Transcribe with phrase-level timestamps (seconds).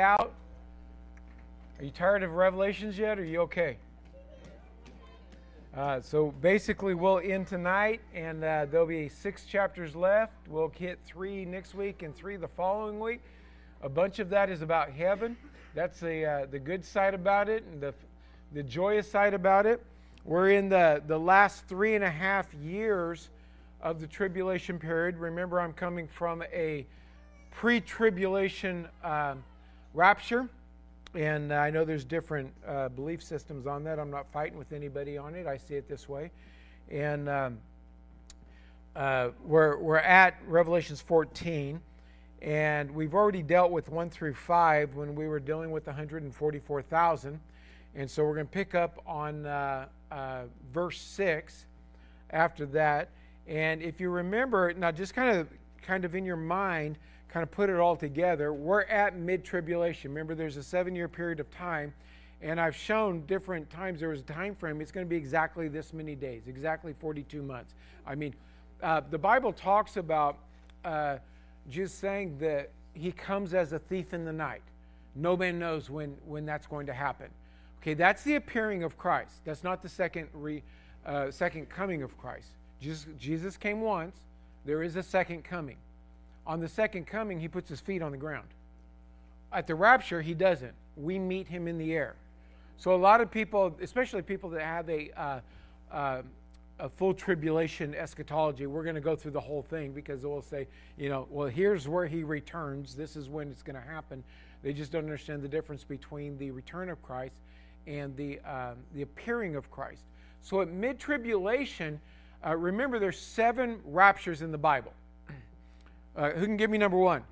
[0.00, 0.32] out.
[1.78, 3.18] Are you tired of Revelations yet?
[3.18, 3.76] Are you okay?
[5.76, 10.32] Uh, so basically, we'll end tonight, and uh, there'll be six chapters left.
[10.48, 13.20] We'll hit three next week and three the following week.
[13.82, 15.36] A bunch of that is about heaven.
[15.74, 17.94] That's the uh, the good side about it, and the
[18.52, 19.84] the joyous side about it.
[20.24, 23.28] We're in the the last three and a half years
[23.80, 25.18] of the tribulation period.
[25.18, 26.84] Remember, I'm coming from a
[27.52, 29.42] pre-tribulation um,
[29.94, 30.48] rapture.
[31.14, 33.98] And I know there's different uh, belief systems on that.
[33.98, 35.46] I'm not fighting with anybody on it.
[35.46, 36.30] I see it this way.
[36.88, 37.58] And um,
[38.94, 41.80] uh, we're, we're at Revelations 14,
[42.42, 47.40] and we've already dealt with 1 through 5 when we were dealing with 144,000.
[47.96, 51.66] And so we're going to pick up on uh, uh, verse 6
[52.30, 53.08] after that.
[53.48, 55.48] And if you remember, now just kind of
[55.82, 56.98] kind of in your mind,
[57.30, 60.10] kind of put it all together, we're at mid tribulation.
[60.10, 61.94] Remember, there's a seven year period of time,
[62.42, 64.80] and I've shown different times there was a time frame.
[64.80, 67.74] It's going to be exactly this many days, exactly 42 months.
[68.06, 68.34] I mean,
[68.82, 70.38] uh, the Bible talks about
[70.84, 71.18] uh,
[71.68, 74.62] just saying that he comes as a thief in the night.
[75.14, 77.28] No man knows when, when that's going to happen.
[77.80, 79.44] Okay, that's the appearing of Christ.
[79.44, 80.62] That's not the second, re,
[81.06, 82.48] uh, second coming of Christ.
[82.80, 84.16] Jesus, Jesus came once,
[84.64, 85.76] there is a second coming.
[86.46, 88.48] On the second coming, he puts his feet on the ground.
[89.52, 90.74] At the rapture, he doesn't.
[90.96, 92.14] We meet him in the air.
[92.76, 95.40] So a lot of people, especially people that have a, uh,
[95.92, 96.22] uh,
[96.78, 100.66] a full tribulation eschatology, we're going to go through the whole thing because they'll say,
[100.96, 102.94] you know, well, here's where he returns.
[102.94, 104.24] This is when it's going to happen.
[104.62, 107.34] They just don't understand the difference between the return of Christ
[107.86, 110.02] and the, uh, the appearing of Christ.
[110.42, 112.00] So at mid tribulation,
[112.46, 114.92] uh, remember there's seven raptures in the Bible.
[116.16, 117.22] Uh, who can give me number one?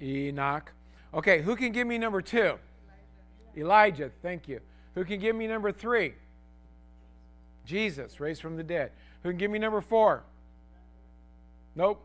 [0.00, 0.72] Enoch.
[1.12, 2.38] Okay, who can give me number two?
[2.38, 2.58] Elijah.
[3.56, 4.60] Elijah, thank you.
[4.94, 6.14] Who can give me number three?
[7.64, 8.92] Jesus, raised from the dead.
[9.22, 10.22] Who can give me number four?
[11.74, 12.04] Nope.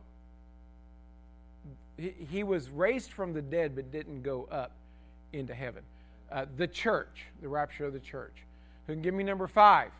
[1.97, 4.71] He, he was raised from the dead but didn't go up
[5.31, 5.83] into heaven.
[6.31, 8.33] Uh, the church, the rapture of the church.
[8.87, 9.91] Who can give me number five?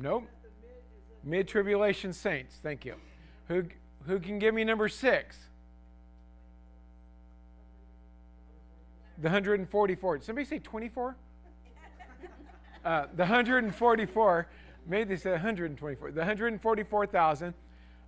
[0.00, 0.24] Nope.
[1.22, 2.58] Mid tribulation saints.
[2.62, 2.94] Thank you.
[3.48, 3.64] Who,
[4.06, 5.36] who can give me number six?
[9.18, 10.18] The 144.
[10.18, 11.16] Did somebody say 24?
[12.82, 14.46] Uh, the 144.
[14.86, 16.12] Maybe they said 124.
[16.12, 17.52] The 144,000.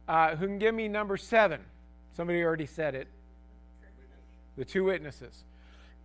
[0.09, 1.61] Uh, who can give me number seven?
[2.17, 3.07] Somebody already said it.
[4.57, 5.45] The two witnesses.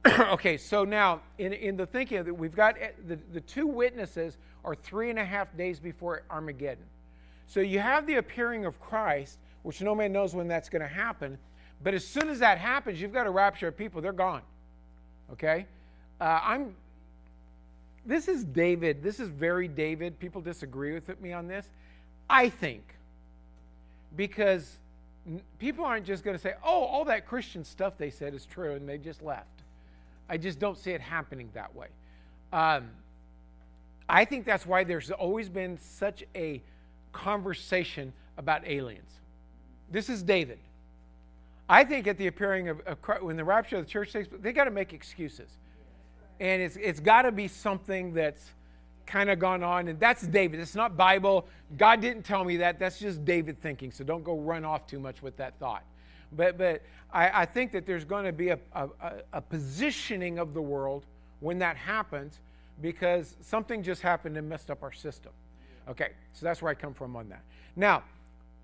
[0.19, 4.37] okay, so now in, in the thinking that we've got eh, the, the two witnesses
[4.67, 6.83] are three and a half days before Armageddon.
[7.47, 10.87] So you have the appearing of Christ, which no man knows when that's going to
[10.87, 11.37] happen.
[11.81, 14.01] But as soon as that happens, you've got a rapture of people.
[14.01, 14.41] They're gone.
[15.31, 15.65] Okay?
[16.19, 16.75] Uh, I'm.
[18.05, 19.01] This is David.
[19.01, 20.19] This is very David.
[20.19, 21.69] People disagree with me on this.
[22.29, 22.83] I think
[24.17, 24.79] because
[25.59, 28.73] people aren't just going to say, "Oh, all that Christian stuff they said is true,"
[28.73, 29.61] and they just left.
[30.27, 31.87] I just don't see it happening that way.
[32.51, 32.89] Um,
[34.09, 36.61] I think that's why there's always been such a
[37.11, 39.11] conversation about aliens.
[39.91, 40.59] This is David.
[41.69, 44.41] I think at the appearing of, of when the rapture of the church takes place,
[44.41, 45.49] they got to make excuses.
[46.39, 48.51] And it's, it's got to be something that's
[49.05, 49.87] kind of gone on.
[49.87, 50.59] And that's David.
[50.59, 51.47] It's not Bible.
[51.77, 52.79] God didn't tell me that.
[52.79, 53.91] That's just David thinking.
[53.91, 55.83] So don't go run off too much with that thought.
[56.31, 58.89] But, but I, I think that there's going to be a, a,
[59.33, 61.05] a positioning of the world
[61.39, 62.39] when that happens
[62.81, 65.31] because something just happened and messed up our system.
[65.89, 67.43] Okay, so that's where I come from on that.
[67.75, 68.03] Now,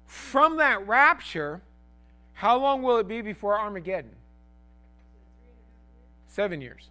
[0.05, 1.61] from that rapture,
[2.33, 4.15] how long will it be before Armageddon?
[6.27, 6.89] Seven years.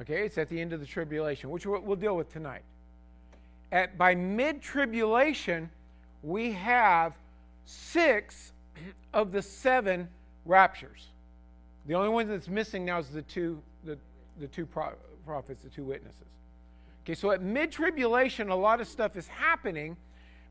[0.00, 2.62] Okay, it's at the end of the tribulation, which we'll deal with tonight.
[3.72, 5.70] At, by mid tribulation,
[6.22, 7.16] we have
[7.64, 8.52] six
[9.14, 10.08] of the seven
[10.44, 11.08] raptures.
[11.86, 13.98] The only one that's missing now is the two, the,
[14.38, 14.66] the two
[15.26, 16.28] prophets, the two witnesses.
[17.04, 19.96] Okay, so at mid tribulation, a lot of stuff is happening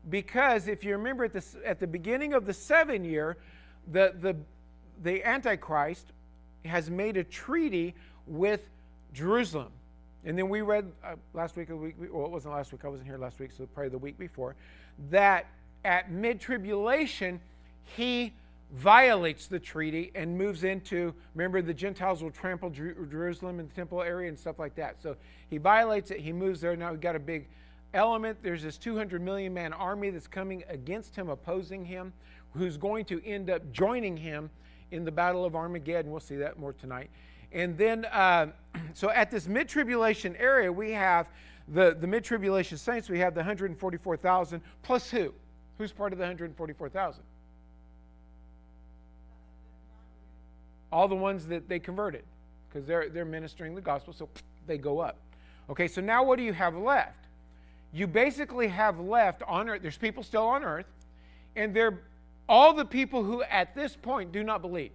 [0.08, 3.36] because if you remember at the, at the beginning of the seven year,
[3.90, 4.36] the, the,
[5.02, 6.12] the Antichrist
[6.64, 7.94] has made a treaty
[8.26, 8.68] with
[9.12, 9.72] Jerusalem.
[10.24, 13.08] And then we read uh, last week, week, well, it wasn't last week, I wasn't
[13.08, 14.56] here last week, so probably the week before,
[15.10, 15.46] that
[15.84, 17.40] at mid tribulation,
[17.84, 18.32] he
[18.72, 24.02] violates the treaty and moves into, remember, the Gentiles will trample Jerusalem and the temple
[24.02, 25.00] area and stuff like that.
[25.00, 25.16] So
[25.48, 26.74] he violates it, he moves there.
[26.76, 27.48] Now we've got a big
[27.94, 32.12] element, there's this 200 million man army that's coming against him, opposing him,
[32.54, 34.50] who's going to end up joining him
[34.90, 36.10] in the Battle of Armageddon.
[36.10, 37.10] We'll see that more tonight.
[37.52, 38.48] And then, uh,
[38.94, 41.28] so at this mid tribulation area, we have
[41.68, 45.32] the, the mid tribulation saints, we have the 144,000 plus who?
[45.78, 47.22] Who's part of the 144,000?
[50.96, 52.24] All the ones that they converted
[52.68, 54.30] because they're, they're ministering the gospel, so
[54.66, 55.18] they go up.
[55.68, 57.26] Okay, so now what do you have left?
[57.92, 60.86] You basically have left on earth, there's people still on earth,
[61.54, 62.00] and they're
[62.48, 64.92] all the people who at this point do not believe.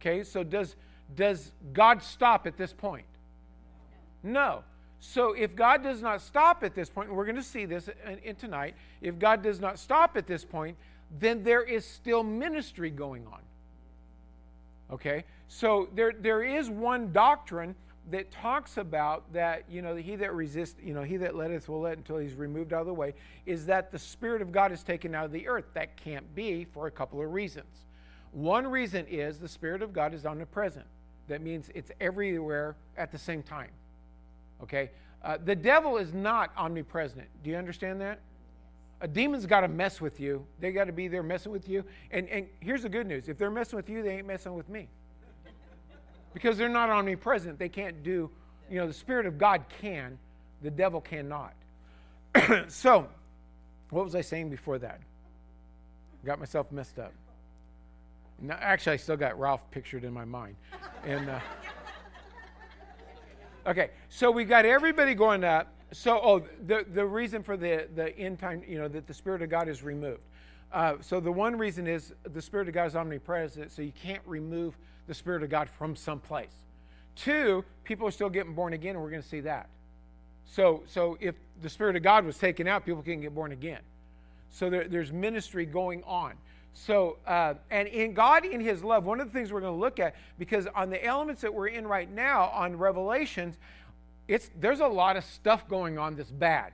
[0.00, 0.76] Okay, so does,
[1.16, 3.06] does God stop at this point?
[4.22, 4.62] No.
[5.00, 7.90] So if God does not stop at this point, and we're going to see this
[8.06, 10.76] in, in tonight, if God does not stop at this point,
[11.18, 13.40] then there is still ministry going on.
[14.92, 15.24] Okay?
[15.48, 17.74] So there, there is one doctrine
[18.10, 21.80] that talks about that, you know, he that resists, you know, he that letteth will
[21.80, 23.14] let until he's removed out of the way,
[23.46, 25.66] is that the Spirit of God is taken out of the earth.
[25.74, 27.86] That can't be for a couple of reasons.
[28.32, 30.86] One reason is the Spirit of God is omnipresent.
[31.28, 33.70] That means it's everywhere at the same time.
[34.62, 34.90] Okay?
[35.22, 37.28] Uh, the devil is not omnipresent.
[37.44, 38.18] Do you understand that?
[39.02, 40.46] A demon's got to mess with you.
[40.60, 41.84] They got to be there messing with you.
[42.12, 44.68] And, and here's the good news if they're messing with you, they ain't messing with
[44.68, 44.88] me
[46.32, 47.58] because they're not omnipresent.
[47.58, 48.30] They can't do,
[48.70, 50.18] you know, the Spirit of God can,
[50.62, 51.54] the devil cannot.
[52.68, 53.08] so,
[53.90, 55.00] what was I saying before that?
[56.24, 57.12] Got myself messed up.
[58.50, 60.56] Actually, I still got Ralph pictured in my mind.
[61.04, 61.40] And uh,
[63.66, 65.74] okay, so we got everybody going up.
[65.92, 69.42] So, oh, the the reason for the the end time, you know, that the Spirit
[69.42, 70.22] of God is removed.
[70.72, 74.22] Uh, so the one reason is the Spirit of God is omnipresent, so you can't
[74.24, 74.74] remove
[75.06, 76.54] the Spirit of God from some place.
[77.14, 79.68] Two, people are still getting born again, and we're going to see that.
[80.46, 83.80] So, so if the Spirit of God was taken out, people can get born again.
[84.50, 86.34] So there, there's ministry going on.
[86.74, 89.80] So, uh, and in God, in His love, one of the things we're going to
[89.80, 93.56] look at, because on the elements that we're in right now on Revelations,
[94.32, 96.72] it's, there's a lot of stuff going on that's bad.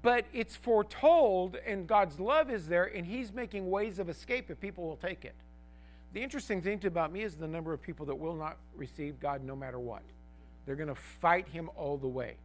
[0.00, 4.60] But it's foretold, and God's love is there, and He's making ways of escape if
[4.60, 5.34] people will take it.
[6.12, 9.42] The interesting thing about me is the number of people that will not receive God
[9.42, 10.02] no matter what.
[10.66, 12.36] They're going to fight Him all the way.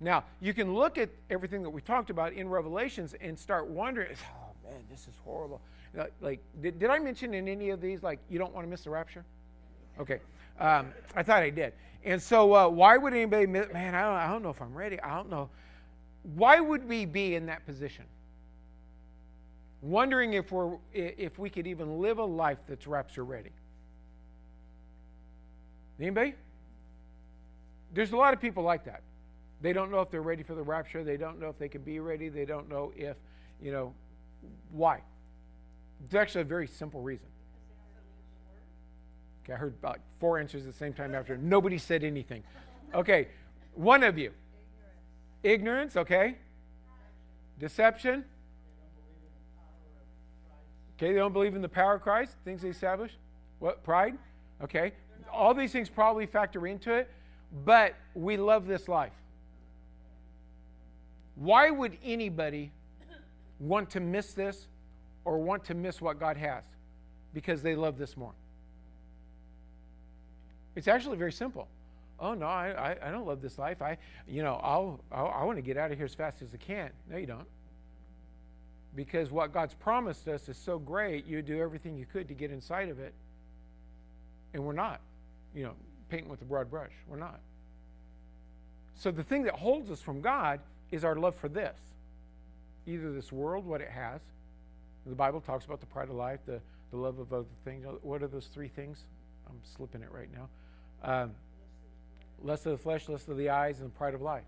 [0.00, 4.16] Now, you can look at everything that we talked about in Revelations and start wondering,
[4.40, 5.60] oh man, this is horrible.
[6.22, 8.84] Like, did, did I mention in any of these, like, you don't want to miss
[8.84, 9.24] the rapture?
[10.00, 10.20] Okay.
[10.58, 11.72] Um, I thought I did.
[12.04, 15.00] And so, uh, why would anybody, man, I don't, I don't know if I'm ready.
[15.00, 15.50] I don't know.
[16.34, 18.04] Why would we be in that position?
[19.86, 23.50] wondering if, we're, if we could even live a life that's rapture ready.
[26.00, 26.34] Anybody?
[27.94, 29.02] There's a lot of people like that.
[29.62, 31.02] They don't know if they're ready for the rapture.
[31.02, 32.28] They don't know if they can be ready.
[32.28, 33.16] They don't know if,
[33.62, 33.94] you know,
[34.70, 35.00] why.
[36.04, 37.26] It's actually a very simple reason.
[39.46, 41.36] Okay, I heard about four answers at the same time after.
[41.36, 42.42] Nobody said anything.
[42.92, 43.28] Okay,
[43.74, 44.32] one of you.
[45.44, 46.34] Ignorance, okay.
[47.60, 48.24] Deception.
[50.96, 53.12] Okay, they don't believe in the power of Christ, things they establish.
[53.60, 53.84] What?
[53.84, 54.18] Pride?
[54.64, 54.92] Okay.
[55.32, 57.08] All these things probably factor into it,
[57.64, 59.12] but we love this life.
[61.36, 62.72] Why would anybody
[63.60, 64.66] want to miss this
[65.24, 66.64] or want to miss what God has?
[67.32, 68.32] Because they love this more.
[70.76, 71.66] It's actually very simple.
[72.20, 73.82] Oh no, I, I, I don't love this life.
[73.82, 76.48] I you know I'll, I'll I want to get out of here as fast as
[76.54, 76.90] I can.
[77.10, 77.46] No, you don't
[78.96, 82.50] because what God's promised us is so great, you do everything you could to get
[82.50, 83.12] inside of it.
[84.54, 85.00] And we're not,
[85.54, 85.72] you know,
[86.08, 86.92] painting with a broad brush.
[87.06, 87.38] We're not.
[88.94, 91.76] So the thing that holds us from God is our love for this
[92.88, 94.20] either this world, what it has.
[95.06, 96.60] The Bible talks about the pride of life, the,
[96.92, 97.84] the love of other things.
[98.02, 99.00] What are those three things?
[99.48, 100.48] I'm slipping it right now.
[101.02, 101.32] Um,
[102.42, 104.44] lust of the flesh, lust of the eyes, and pride of life.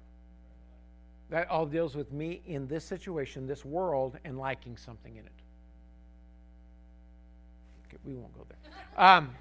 [1.31, 5.33] That all deals with me in this situation, this world, and liking something in it.
[7.87, 8.59] Okay, we won't go there.
[8.97, 9.35] Um,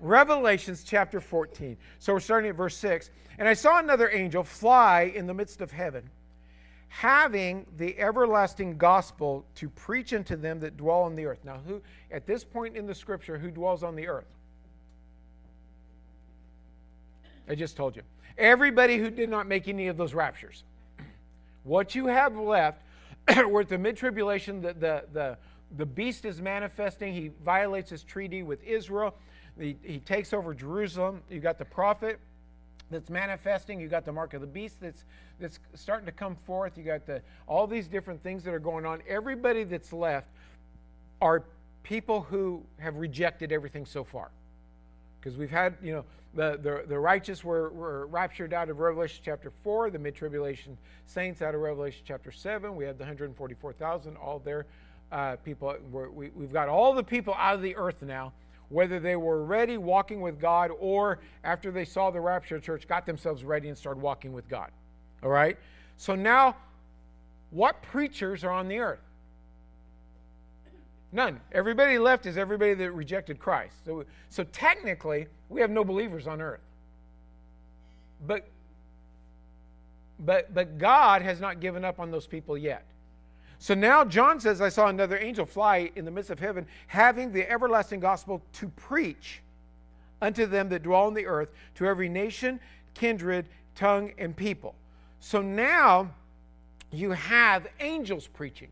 [0.00, 1.76] Revelations chapter 14.
[1.98, 3.10] So we're starting at verse 6.
[3.38, 6.08] And I saw another angel fly in the midst of heaven,
[6.88, 11.40] having the everlasting gospel to preach unto them that dwell on the earth.
[11.44, 14.33] Now, who at this point in the scripture, who dwells on the earth?
[17.48, 18.02] I just told you.
[18.36, 20.64] Everybody who did not make any of those raptures.
[21.64, 22.82] What you have left,
[23.46, 25.38] with the mid tribulation, the, the, the,
[25.78, 27.14] the beast is manifesting.
[27.14, 29.14] He violates his treaty with Israel.
[29.58, 31.22] He, he takes over Jerusalem.
[31.30, 32.20] You've got the prophet
[32.90, 33.80] that's manifesting.
[33.80, 35.04] You got the mark of the beast that's
[35.40, 36.76] that's starting to come forth.
[36.76, 39.02] You got the all these different things that are going on.
[39.08, 40.28] Everybody that's left
[41.20, 41.44] are
[41.82, 44.30] people who have rejected everything so far.
[45.24, 46.04] Because we've had, you know,
[46.34, 50.76] the, the, the righteous were, were raptured out of Revelation chapter 4, the mid tribulation
[51.06, 52.76] saints out of Revelation chapter 7.
[52.76, 54.66] We have the 144,000, all their
[55.10, 55.74] uh, people.
[55.90, 58.32] we we've got all the people out of the earth now
[58.70, 63.06] whether they were ready walking with God or after they saw the rapture church got
[63.06, 64.70] themselves ready and started walking with God.
[65.22, 65.56] All right?
[65.96, 66.56] So now,
[67.50, 69.00] what preachers are on the earth?
[71.14, 71.40] None.
[71.52, 73.76] Everybody left is everybody that rejected Christ.
[73.86, 76.60] So, so technically, we have no believers on earth.
[78.26, 78.48] But,
[80.18, 82.84] but, but God has not given up on those people yet.
[83.60, 87.30] So now John says, I saw another angel fly in the midst of heaven, having
[87.30, 89.40] the everlasting gospel to preach
[90.20, 92.58] unto them that dwell on the earth, to every nation,
[92.94, 94.74] kindred, tongue, and people.
[95.20, 96.10] So now
[96.90, 98.68] you have angels preaching.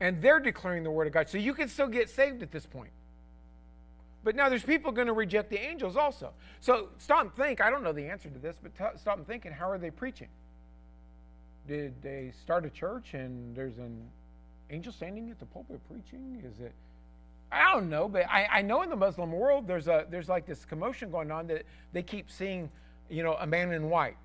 [0.00, 1.28] And they're declaring the word of God.
[1.28, 2.90] So you can still get saved at this point.
[4.24, 6.32] But now there's people going to reject the angels also.
[6.60, 7.60] So stop and think.
[7.60, 9.90] I don't know the answer to this, but t- stop and thinking how are they
[9.90, 10.28] preaching?
[11.66, 14.08] Did they start a church and there's an
[14.70, 16.42] angel standing at the pulpit preaching?
[16.44, 16.72] Is it?
[17.50, 20.46] I don't know, but I, I know in the Muslim world there's a there's like
[20.46, 22.70] this commotion going on that they keep seeing,
[23.08, 24.16] you know, a man in white.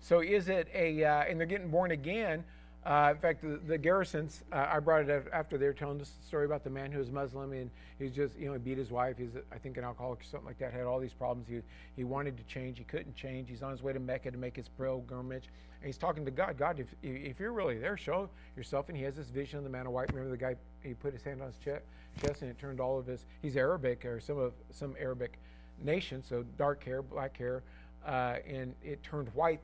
[0.00, 2.44] So is it a uh, and they're getting born again?
[2.84, 5.96] Uh, in fact, the, the Garrisons, uh, I brought it up after they were telling
[5.96, 8.76] the story about the man who was Muslim and he's just, you know, he beat
[8.76, 9.16] his wife.
[9.16, 10.72] He's, I think, an alcoholic or something like that.
[10.72, 11.48] Had all these problems.
[11.48, 11.60] He
[11.96, 12.76] he wanted to change.
[12.76, 13.48] He couldn't change.
[13.48, 15.48] He's on his way to Mecca to make his pilgrimage
[15.84, 16.56] and he's talking to God.
[16.56, 18.88] God, if, if you're really there, show yourself.
[18.88, 20.08] And he has this vision of the man of white.
[20.14, 23.06] Remember the guy, he put his hand on his chest and it turned all of
[23.06, 25.38] his, he's Arabic or some of some Arabic
[25.82, 27.62] nation, so dark hair, black hair,
[28.06, 29.60] uh, and it turned white.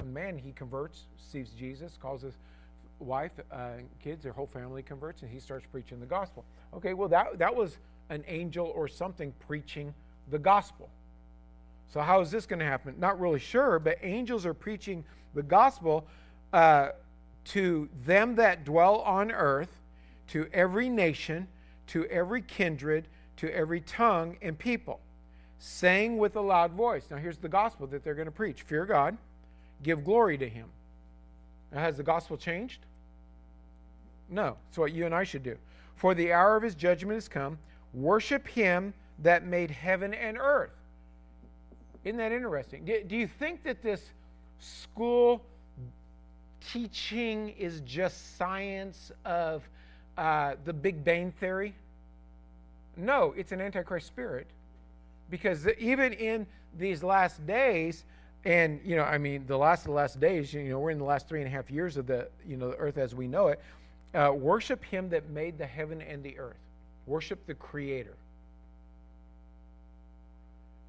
[0.00, 2.34] A man, he converts, sees Jesus, calls his
[2.98, 3.70] wife, uh,
[4.02, 6.44] kids, their whole family converts, and he starts preaching the gospel.
[6.74, 7.78] Okay, well, that, that was
[8.10, 9.94] an angel or something preaching
[10.30, 10.88] the gospel.
[11.92, 12.94] So, how is this going to happen?
[12.98, 16.06] Not really sure, but angels are preaching the gospel
[16.52, 16.88] uh,
[17.44, 19.80] to them that dwell on earth,
[20.28, 21.46] to every nation,
[21.88, 25.00] to every kindred, to every tongue and people,
[25.58, 27.04] saying with a loud voice.
[27.10, 29.16] Now, here's the gospel that they're going to preach fear God,
[29.82, 30.66] give glory to Him.
[31.72, 32.80] Now, has the gospel changed?
[34.28, 34.56] No.
[34.68, 35.56] It's what you and I should do.
[35.94, 37.58] For the hour of His judgment has come.
[37.94, 40.70] Worship Him that made heaven and earth.
[42.04, 42.84] Isn't that interesting?
[42.84, 44.10] Do, you think that this
[44.60, 45.42] school
[46.72, 49.68] teaching is just science of
[50.16, 51.74] uh, the Big Bang Theory?
[52.96, 54.46] No, it's an Antichrist spirit.
[55.30, 56.46] Because even in
[56.78, 58.04] these last days,
[58.46, 60.98] and you know, I mean, the last of the last days, you know, we're in
[60.98, 63.26] the last three and a half years of the, you know, the earth as we
[63.26, 63.60] know it.
[64.14, 66.56] Uh, worship Him that made the heaven and the earth.
[67.06, 68.14] Worship the Creator.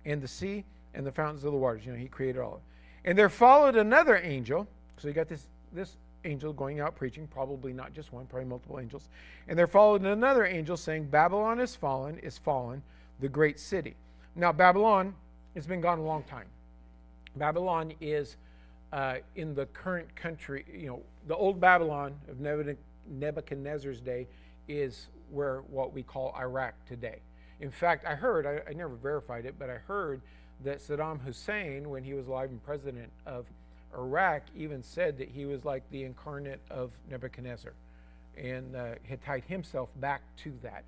[0.05, 1.83] And the sea and the fountains of the waters.
[1.83, 3.09] You know, He created all of it.
[3.09, 4.67] And there followed another angel.
[4.97, 8.79] So you got this, this angel going out preaching, probably not just one, probably multiple
[8.79, 9.09] angels.
[9.47, 12.83] And there followed another angel saying, Babylon is fallen, is fallen,
[13.19, 13.95] the great city.
[14.35, 15.15] Now, Babylon
[15.55, 16.45] has been gone a long time.
[17.37, 18.37] Babylon is
[18.93, 24.27] uh, in the current country, you know, the old Babylon of Nebuchadnezzar's day
[24.67, 27.19] is where what we call Iraq today.
[27.59, 30.21] In fact, I heard, I, I never verified it, but I heard
[30.63, 33.45] that Saddam Hussein, when he was alive and president of
[33.93, 37.73] Iraq, even said that he was like the incarnate of Nebuchadnezzar
[38.37, 40.83] and uh, had tied himself back to that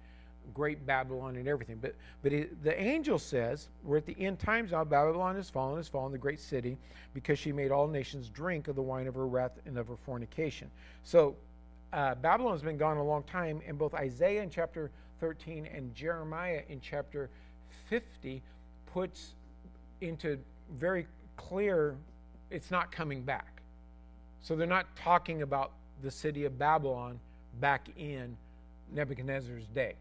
[0.53, 1.77] great Babylon and everything.
[1.81, 5.77] But, but it, the angel says, we're at the end times now, Babylon has fallen,
[5.77, 6.77] has fallen, the great city,
[7.13, 9.95] because she made all nations drink of the wine of her wrath and of her
[9.95, 10.69] fornication.
[11.03, 11.35] So
[11.93, 15.93] uh, Babylon has been gone a long time, and both Isaiah in chapter 13 and
[15.93, 17.29] Jeremiah in chapter
[17.89, 18.41] 50
[18.93, 19.33] puts
[20.01, 20.37] into
[20.77, 21.95] very clear
[22.51, 23.61] it's not coming back.
[24.41, 27.19] So they're not talking about the city of Babylon
[27.59, 28.37] back in
[28.91, 29.95] Nebuchadnezzar's day.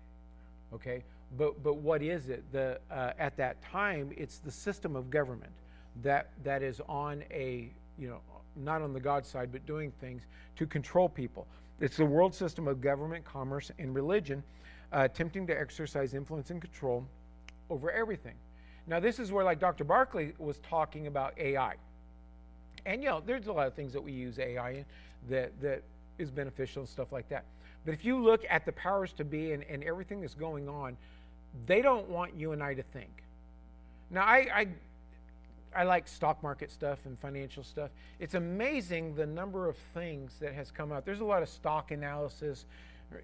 [0.72, 1.02] Okay?
[1.36, 2.44] But, but what is it?
[2.52, 5.52] The, uh, at that time, it's the system of government
[6.02, 8.20] that, that is on a, you know,
[8.56, 10.22] not on the God side, but doing things
[10.56, 11.46] to control people.
[11.80, 14.42] It's the world system of government, commerce, and religion,
[14.92, 17.06] uh, attempting to exercise influence and control
[17.70, 18.34] over everything.
[18.86, 19.84] Now, this is where, like Dr.
[19.84, 21.74] Barkley was talking about AI.
[22.86, 24.84] And, you know, there's a lot of things that we use AI in
[25.28, 25.82] that, that
[26.18, 27.44] is beneficial and stuff like that.
[27.84, 30.96] But if you look at the powers to be and, and everything that's going on,
[31.66, 33.22] they don't want you and I to think.
[34.10, 34.68] Now, I, I
[35.74, 37.90] I like stock market stuff and financial stuff.
[38.18, 41.04] It's amazing the number of things that has come out.
[41.04, 42.64] There's a lot of stock analysis,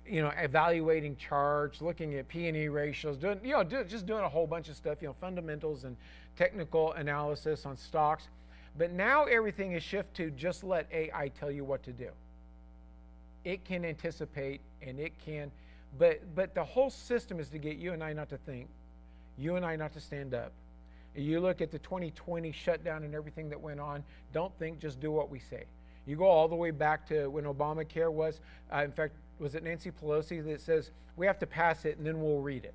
[0.06, 4.06] you know, evaluating charts, looking at P and E ratios, doing, you know, do, just
[4.06, 5.96] doing a whole bunch of stuff, you know, fundamentals and
[6.36, 8.28] technical analysis on stocks.
[8.76, 12.10] But now everything is shifted to just let AI tell you what to do.
[13.44, 15.50] It can anticipate and it can,
[15.98, 18.68] but but the whole system is to get you and I not to think,
[19.38, 20.52] you and I not to stand up
[21.16, 25.10] you look at the 2020 shutdown and everything that went on, don't think, just do
[25.10, 25.64] what we say.
[26.06, 28.40] You go all the way back to when Obamacare was,
[28.72, 32.06] uh, in fact, was it Nancy Pelosi that says, we have to pass it and
[32.06, 32.74] then we'll read it.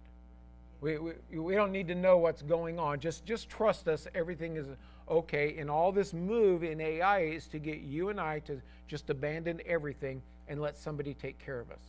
[0.81, 3.01] We, we, we don't need to know what's going on.
[3.01, 4.67] Just, just trust us, everything is
[5.09, 5.55] okay.
[5.57, 9.61] And all this move in AI is to get you and I to just abandon
[9.65, 11.81] everything and let somebody take care of us.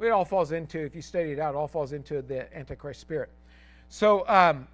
[0.00, 3.00] It all falls into, if you study it out, it all falls into the Antichrist
[3.00, 3.28] spirit.
[3.90, 4.66] So, um,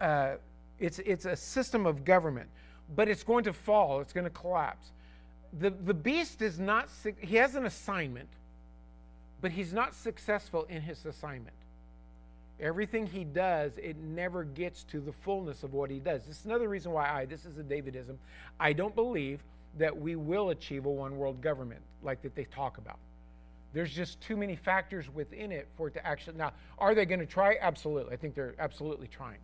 [0.00, 0.36] uh,
[0.78, 2.48] it's, it's a system of government,
[2.96, 4.90] but it's going to fall, it's going to collapse.
[5.58, 8.28] The, the beast is not, he has an assignment,
[9.42, 11.54] but he's not successful in his assignment.
[12.60, 16.26] Everything he does, it never gets to the fullness of what he does.
[16.26, 18.16] This is another reason why I, this is a Davidism,
[18.58, 19.42] I don't believe
[19.78, 22.98] that we will achieve a one world government like that they talk about.
[23.72, 26.36] There's just too many factors within it for it to actually.
[26.36, 27.56] Now, are they going to try?
[27.60, 28.12] Absolutely.
[28.12, 29.38] I think they're absolutely trying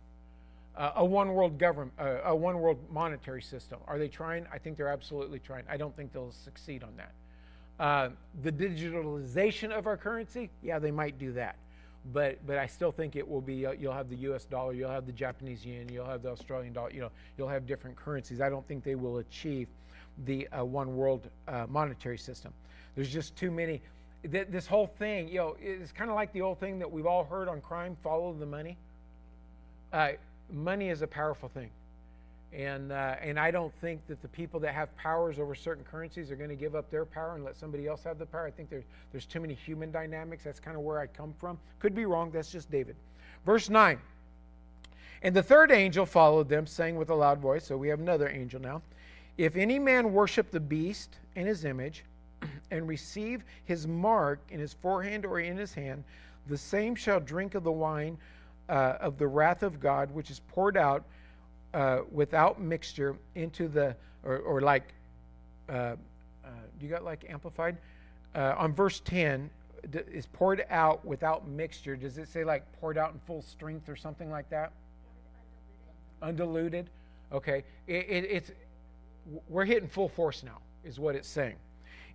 [0.77, 3.79] uh, a one world government, uh, a one world monetary system.
[3.87, 4.45] Are they trying?
[4.53, 5.63] I think they're absolutely trying.
[5.67, 7.11] I don't think they'll succeed on that.
[7.79, 8.09] Uh,
[8.43, 11.55] the digitalization of our currency, yeah, they might do that,
[12.13, 13.65] but but I still think it will be.
[13.65, 14.45] Uh, you'll have the U.S.
[14.45, 16.91] dollar, you'll have the Japanese yen, you'll have the Australian dollar.
[16.91, 18.41] You know, you'll have different currencies.
[18.41, 19.67] I don't think they will achieve
[20.25, 22.53] the uh, one world uh, monetary system.
[22.95, 23.81] There's just too many.
[24.23, 27.23] this whole thing, you know, it's kind of like the old thing that we've all
[27.23, 28.77] heard on crime: follow the money.
[29.93, 30.11] Uh,
[30.51, 31.69] money is a powerful thing.
[32.53, 36.31] And, uh, and I don't think that the people that have powers over certain currencies
[36.31, 38.45] are going to give up their power and let somebody else have the power.
[38.47, 40.43] I think there's, there's too many human dynamics.
[40.43, 41.59] That's kind of where I come from.
[41.79, 42.31] Could be wrong.
[42.31, 42.95] That's just David.
[43.45, 43.99] Verse 9.
[45.23, 47.65] And the third angel followed them, saying with a loud voice.
[47.65, 48.81] So we have another angel now.
[49.37, 52.03] If any man worship the beast and his image,
[52.71, 56.03] and receive his mark in his forehead or in his hand,
[56.47, 58.17] the same shall drink of the wine
[58.69, 61.03] uh, of the wrath of God, which is poured out
[61.73, 64.93] uh, without mixture into the, or, or like,
[65.69, 66.49] uh, uh
[66.79, 67.77] you got like amplified?
[68.35, 69.49] Uh, on verse 10,
[69.93, 71.95] is poured out without mixture.
[71.95, 74.73] Does it say like poured out in full strength or something like that?
[76.21, 76.89] Undiluted.
[77.31, 77.63] Okay.
[77.87, 78.51] It, it, it's,
[79.47, 81.55] we're hitting full force now, is what it's saying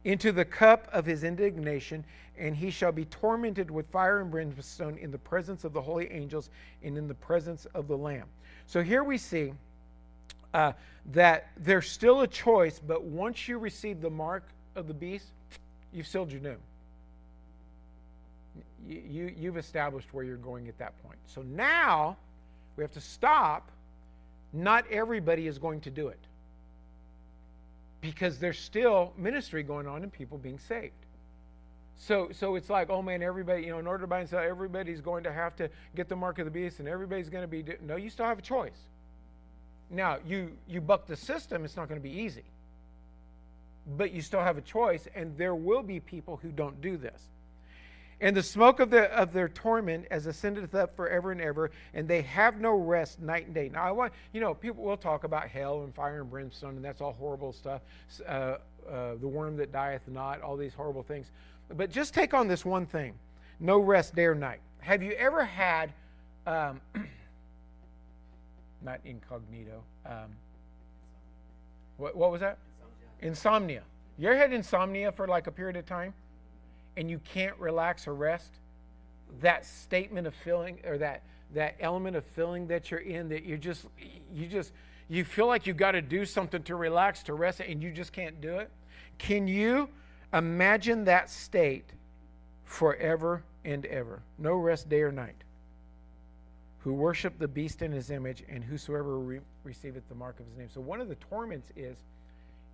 [0.05, 2.05] into the cup of his indignation,
[2.37, 6.11] and he shall be tormented with fire and brimstone in the presence of the holy
[6.11, 6.51] angels
[6.83, 8.27] and in the presence of the Lamb.
[8.67, 9.53] So here we see
[10.55, 10.73] uh,
[11.13, 14.45] that there's still a choice, but once you receive the mark
[14.77, 15.27] of the beast,
[15.93, 16.57] you've sealed your doom.
[18.87, 21.19] You, you, you've established where you're going at that point.
[21.27, 22.17] So now
[22.77, 23.71] we have to stop.
[24.53, 26.19] Not everybody is going to do it
[28.01, 30.93] because there's still ministry going on and people being saved.
[31.99, 34.41] So, so it's like, oh man, everybody, you know, in order to buy and sell,
[34.41, 37.49] everybody's going to have to get the mark of the beast, and everybody's going to
[37.49, 37.65] be.
[37.81, 38.79] No, you still have a choice.
[39.89, 42.45] Now, you you buck the system; it's not going to be easy.
[43.97, 47.29] But you still have a choice, and there will be people who don't do this.
[48.21, 52.07] And the smoke of, the, of their torment as ascendeth up forever and ever, and
[52.07, 53.69] they have no rest night and day.
[53.69, 56.85] Now, I want, you know, people will talk about hell and fire and brimstone, and
[56.85, 57.83] that's all horrible stuff.
[58.25, 61.33] Uh, uh, the worm that dieth not, all these horrible things.
[61.69, 63.15] But just take on this one thing
[63.61, 64.61] no rest day or night.
[64.81, 65.93] Have you ever had,
[66.47, 66.81] um,
[68.83, 70.35] not incognito, um,
[71.97, 72.59] what, what was that?
[73.21, 73.81] Insomnia.
[73.81, 73.83] insomnia.
[74.19, 76.13] You ever had insomnia for like a period of time?
[76.97, 78.59] and you can't relax or rest,
[79.41, 81.23] that statement of feeling or that
[81.55, 83.87] that element of feeling that you're in that you just
[84.33, 84.73] you just
[85.09, 88.13] you feel like you got to do something to relax to rest and you just
[88.13, 88.71] can't do it
[89.19, 89.89] can you
[90.33, 91.91] imagine that state
[92.65, 95.45] forever and ever no rest day or night
[96.81, 100.57] who worship the beast in his image and whosoever re- receiveth the mark of his
[100.57, 101.97] name so one of the torments is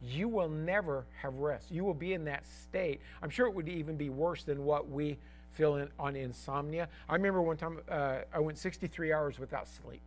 [0.03, 1.71] you will never have rest.
[1.71, 3.01] You will be in that state.
[3.23, 5.19] I'm sure it would even be worse than what we
[5.51, 6.89] feel in, on insomnia.
[7.09, 10.03] I remember one time uh, I went 63 hours without sleep,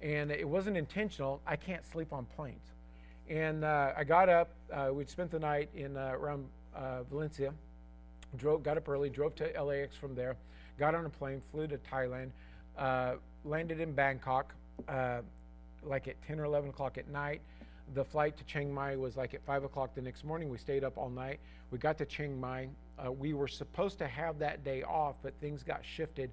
[0.00, 1.40] and it wasn't intentional.
[1.46, 2.72] I can't sleep on planes.
[3.28, 4.48] And uh, I got up.
[4.72, 6.46] Uh, we'd spent the night in uh, around
[6.78, 7.52] uh, Valencia.
[8.36, 10.36] Drove, got up early, drove to LAX from there,
[10.78, 12.30] got on a plane, flew to Thailand,
[12.76, 13.14] uh,
[13.44, 14.54] landed in Bangkok
[15.82, 17.40] like at 10 or 11 o'clock at night.
[17.94, 20.50] The flight to Chiang Mai was like at 5 o'clock the next morning.
[20.50, 21.40] We stayed up all night.
[21.70, 22.68] We got to Chiang Mai.
[22.98, 26.30] Uh, we were supposed to have that day off, but things got shifted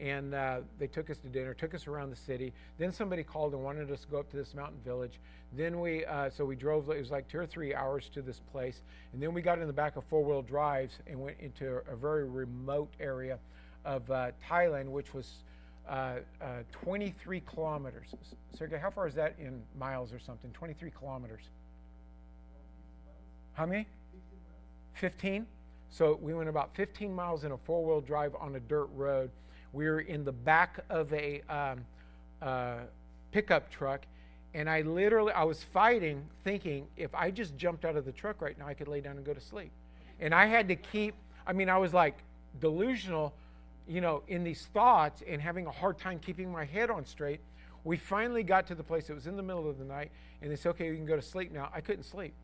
[0.00, 2.52] and uh, they took us to dinner, took us around the city.
[2.78, 5.20] Then somebody called and wanted us to go up to this mountain village.
[5.56, 6.88] Then we, uh, so we drove.
[6.90, 8.82] It was like two or three hours to this place,
[9.12, 12.24] and then we got in the back of four-wheel drives and went into a very
[12.24, 13.38] remote area
[13.84, 15.44] of uh, Thailand, which was
[15.88, 18.08] uh, uh, 23 kilometers.
[18.56, 20.50] Sergey, how far is that in miles or something?
[20.52, 21.42] 23 kilometers.
[23.54, 23.86] How many?
[24.94, 25.46] 15.
[25.90, 29.30] So we went about 15 miles in a four-wheel drive on a dirt road
[29.72, 31.84] we were in the back of a um,
[32.40, 32.76] uh,
[33.32, 34.02] pickup truck,
[34.54, 38.40] and I literally I was fighting, thinking if I just jumped out of the truck
[38.40, 39.70] right now, I could lay down and go to sleep.
[40.20, 41.14] And I had to keep.
[41.46, 42.16] I mean, I was like
[42.60, 43.34] delusional,
[43.86, 47.40] you know, in these thoughts and having a hard time keeping my head on straight.
[47.84, 49.08] We finally got to the place.
[49.08, 50.10] It was in the middle of the night,
[50.42, 52.34] and they said, "Okay, you can go to sleep now." I couldn't sleep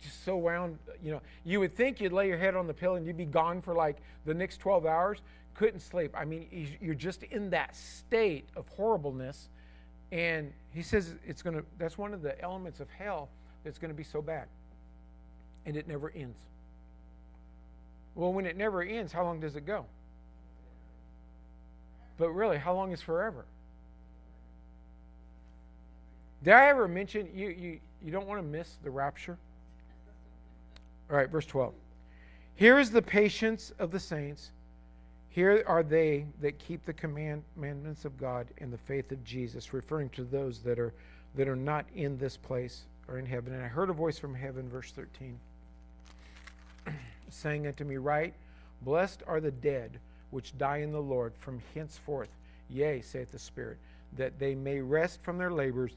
[0.00, 2.96] just so wound, you know, you would think you'd lay your head on the pillow
[2.96, 5.18] and you'd be gone for like the next 12 hours
[5.58, 6.14] couldn't sleep.
[6.16, 6.46] I mean,
[6.80, 9.48] you're just in that state of horribleness.
[10.12, 13.28] And he says it's going to, that's one of the elements of hell
[13.64, 14.46] that's going to be so bad.
[15.66, 16.38] And it never ends.
[18.14, 19.84] Well, when it never ends, how long does it go?
[22.18, 23.44] But really, how long is forever?
[26.44, 29.36] Did I ever mention you, you, you don't want to miss the rapture?
[31.10, 31.74] All right, verse 12.
[32.54, 34.52] Here is the patience of the saints.
[35.38, 40.08] Here are they that keep the commandments of God and the faith of Jesus, referring
[40.08, 40.92] to those that are
[41.36, 43.54] that are not in this place or in heaven.
[43.54, 45.38] And I heard a voice from heaven, verse 13,
[47.30, 48.34] saying unto me, Write,
[48.82, 50.00] blessed are the dead
[50.32, 52.34] which die in the Lord from henceforth.
[52.68, 53.78] Yea, saith the Spirit,
[54.16, 55.92] that they may rest from their labors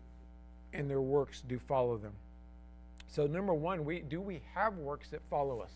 [0.72, 2.14] and their works do follow them.
[3.08, 5.72] So number one, we do we have works that follow us?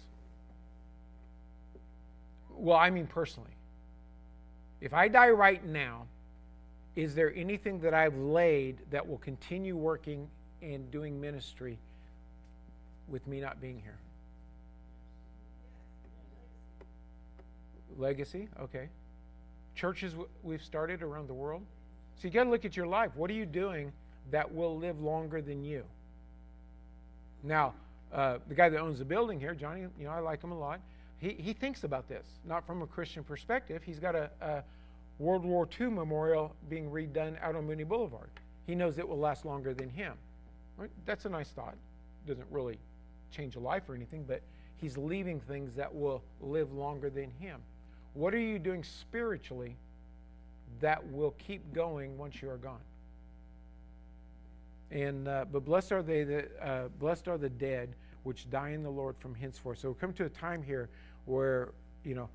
[2.51, 3.54] Well, I mean personally.
[4.85, 6.05] If I die right now,
[6.95, 10.27] is there anything that I've laid that will continue working
[10.61, 11.79] and doing ministry
[13.07, 13.97] with me not being here?
[17.97, 18.89] Legacy, okay.
[19.73, 21.63] Churches we've started around the world.
[22.17, 23.09] So you got to look at your life.
[23.15, 23.91] What are you doing
[24.29, 25.83] that will live longer than you?
[27.41, 27.73] Now,
[28.13, 30.59] uh, the guy that owns the building here, Johnny, you know, I like him a
[30.59, 30.79] lot
[31.31, 33.81] he, thinks about this, not from a Christian perspective.
[33.83, 34.63] He's got a, a
[35.19, 38.29] World War II memorial being redone out on Mooney Boulevard.
[38.67, 40.13] He knows it will last longer than him.
[40.77, 40.89] Right?
[41.05, 41.75] That's a nice thought.
[42.27, 42.77] Doesn't really
[43.31, 44.41] change a life or anything, but
[44.77, 47.61] he's leaving things that will live longer than him.
[48.13, 49.75] What are you doing spiritually
[50.81, 52.79] that will keep going once you are gone?
[54.91, 58.83] And uh, but blessed are they that uh, blessed are the dead which die in
[58.83, 59.79] the Lord from henceforth.
[59.79, 60.89] So we come to a time here
[61.25, 61.69] where,
[62.03, 62.29] you know,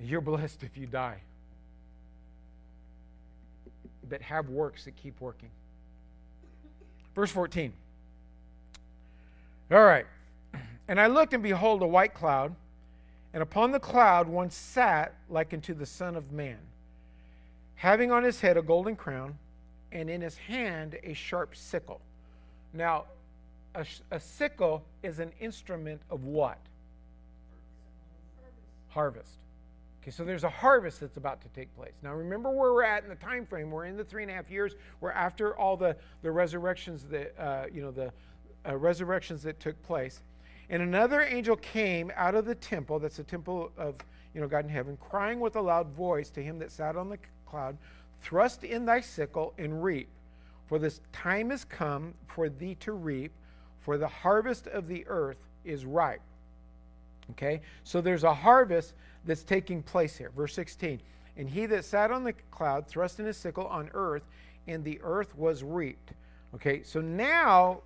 [0.00, 1.18] you're blessed if you die.
[4.08, 5.50] But have works that keep working.
[7.14, 7.72] Verse 14.
[9.70, 10.06] All right.
[10.90, 12.54] And I looked, and behold, a white cloud,
[13.34, 16.56] and upon the cloud one sat like unto the Son of Man,
[17.74, 19.36] having on his head a golden crown,
[19.92, 22.00] and in his hand a sharp sickle.
[22.72, 23.04] Now,
[23.74, 26.58] a, a sickle is an instrument of what?
[28.98, 29.38] Harvest.
[30.02, 31.92] Okay, so there's a harvest that's about to take place.
[32.02, 33.70] Now remember where we're at in the time frame.
[33.70, 34.74] We're in the three and a half years.
[35.00, 38.12] We're after all the, the resurrections that uh, you know the
[38.68, 40.22] uh, resurrections that took place.
[40.68, 43.94] And another angel came out of the temple, that's the temple of
[44.34, 47.08] you know God in heaven, crying with a loud voice to him that sat on
[47.08, 47.78] the cloud,
[48.20, 50.08] Thrust in thy sickle and reap,
[50.66, 53.30] for this time is come for thee to reap,
[53.78, 56.20] for the harvest of the earth is ripe.
[57.30, 57.60] Okay?
[57.84, 60.30] So there's a harvest that's taking place here.
[60.36, 61.00] Verse 16.
[61.36, 64.24] And he that sat on the cloud thrust in his sickle on earth,
[64.66, 66.12] and the earth was reaped.
[66.54, 67.82] Okay, so now,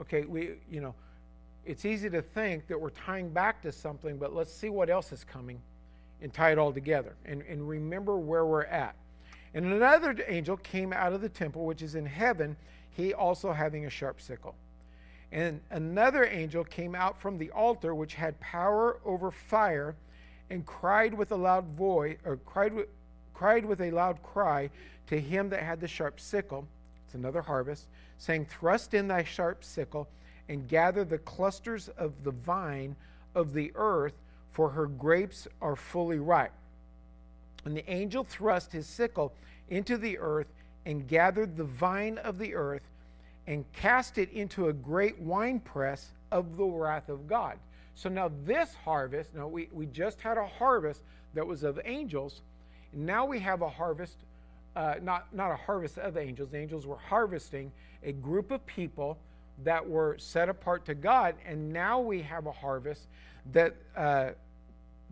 [0.00, 0.94] okay, we, you know,
[1.64, 5.12] it's easy to think that we're tying back to something, but let's see what else
[5.12, 5.60] is coming
[6.22, 8.94] and tie it all together and, and remember where we're at.
[9.54, 12.56] And another angel came out of the temple, which is in heaven,
[12.90, 14.54] he also having a sharp sickle.
[15.30, 19.94] And another angel came out from the altar, which had power over fire,
[20.50, 22.88] and cried with a loud voice, or cried with,
[23.34, 24.70] cried with a loud cry
[25.08, 26.66] to him that had the sharp sickle.
[27.04, 27.86] It's another harvest,
[28.16, 30.08] saying, Thrust in thy sharp sickle
[30.48, 32.96] and gather the clusters of the vine
[33.34, 34.14] of the earth,
[34.50, 36.52] for her grapes are fully ripe.
[37.64, 39.34] And the angel thrust his sickle
[39.68, 40.46] into the earth
[40.86, 42.88] and gathered the vine of the earth
[43.48, 47.56] and cast it into a great winepress of the wrath of God.
[47.94, 51.00] So now this harvest, now we, we just had a harvest
[51.32, 52.42] that was of angels.
[52.92, 54.18] And Now we have a harvest,
[54.76, 56.50] uh, not, not a harvest of angels.
[56.50, 59.16] The angels were harvesting a group of people
[59.64, 61.34] that were set apart to God.
[61.46, 63.06] And now we have a harvest
[63.52, 64.32] that, uh,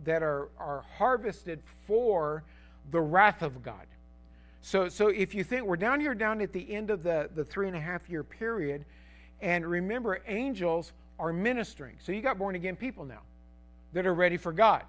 [0.03, 2.43] that are, are harvested for
[2.91, 3.87] the wrath of God.
[4.67, 7.45] So, so if you think we're down here, down at the end of the, the
[7.45, 8.83] three and a half year period,
[9.39, 11.95] and remember, angels are ministering.
[12.03, 13.21] So you got born again people now
[13.93, 14.83] that are ready for God.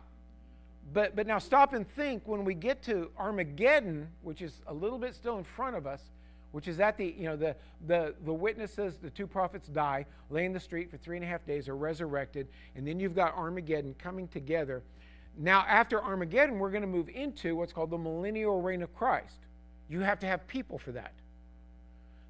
[0.93, 4.99] But, but now stop and think when we get to Armageddon, which is a little
[4.99, 6.03] bit still in front of us,
[6.51, 7.55] which is at the, you know, the,
[7.87, 11.29] the, the witnesses, the two prophets die, lay in the street for three and a
[11.29, 14.83] half days, are resurrected, and then you've got Armageddon coming together.
[15.37, 19.39] Now, after Armageddon, we're going to move into what's called the millennial reign of Christ.
[19.89, 21.13] You have to have people for that.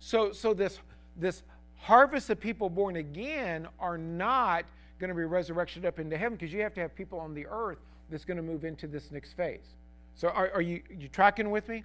[0.00, 0.78] So, so this,
[1.16, 1.42] this
[1.76, 4.64] harvest of people born again are not
[4.98, 7.46] going to be resurrected up into heaven because you have to have people on the
[7.46, 7.78] earth
[8.10, 9.74] that's going to move into this next phase.
[10.14, 11.84] So are, are you, you tracking with me?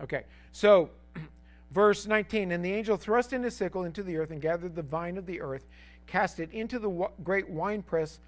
[0.00, 0.24] Okay.
[0.52, 0.90] So
[1.72, 4.82] verse 19, and the angel thrust in his sickle into the earth and gathered the
[4.82, 5.66] vine of the earth,
[6.06, 8.20] cast it into the great winepress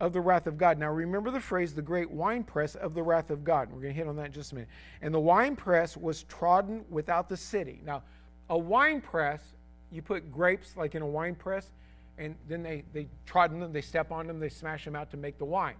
[0.00, 0.78] of the wrath of God.
[0.78, 3.68] Now remember the phrase, the great winepress of the wrath of God.
[3.70, 4.70] We're going to hit on that in just a minute.
[5.02, 7.80] And the winepress was trodden without the city.
[7.84, 8.02] Now,
[8.48, 9.42] a winepress
[9.90, 11.70] you put grapes like in a wine press,
[12.18, 15.16] and then they, they trodden them, they step on them, they smash them out to
[15.16, 15.76] make the wine.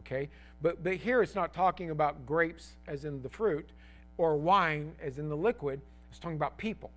[0.00, 0.28] Okay?
[0.62, 3.68] But, but here it's not talking about grapes as in the fruit
[4.16, 5.80] or wine as in the liquid.
[6.10, 6.90] It's talking about people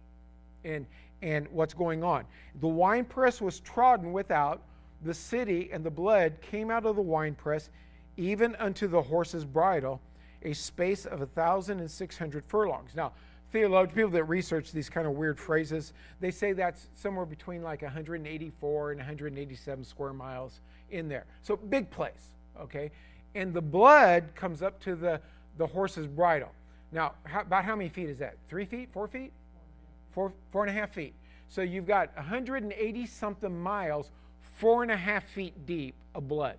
[0.63, 0.85] and,
[1.21, 2.25] and what's going on.
[2.59, 4.61] The wine press was trodden without,
[5.03, 7.69] the city and the blood came out of the winepress,
[8.17, 10.01] even unto the horse's bridle,
[10.43, 12.95] a space of a thousand and six hundred furlongs.
[12.95, 13.13] Now,
[13.51, 17.81] theologians, people that research these kind of weird phrases, they say that's somewhere between like
[17.81, 21.25] 184 and 187 square miles in there.
[21.41, 22.91] So big place, okay?
[23.35, 25.21] And the blood comes up to the,
[25.57, 26.51] the horse's bridle.
[26.91, 28.35] Now, how, about how many feet is that?
[28.49, 28.89] Three feet?
[28.91, 29.31] Four feet?
[30.11, 31.13] Four, four and a half feet.
[31.47, 34.11] So you've got 180 something miles,
[34.61, 36.55] four and a half feet deep of blood.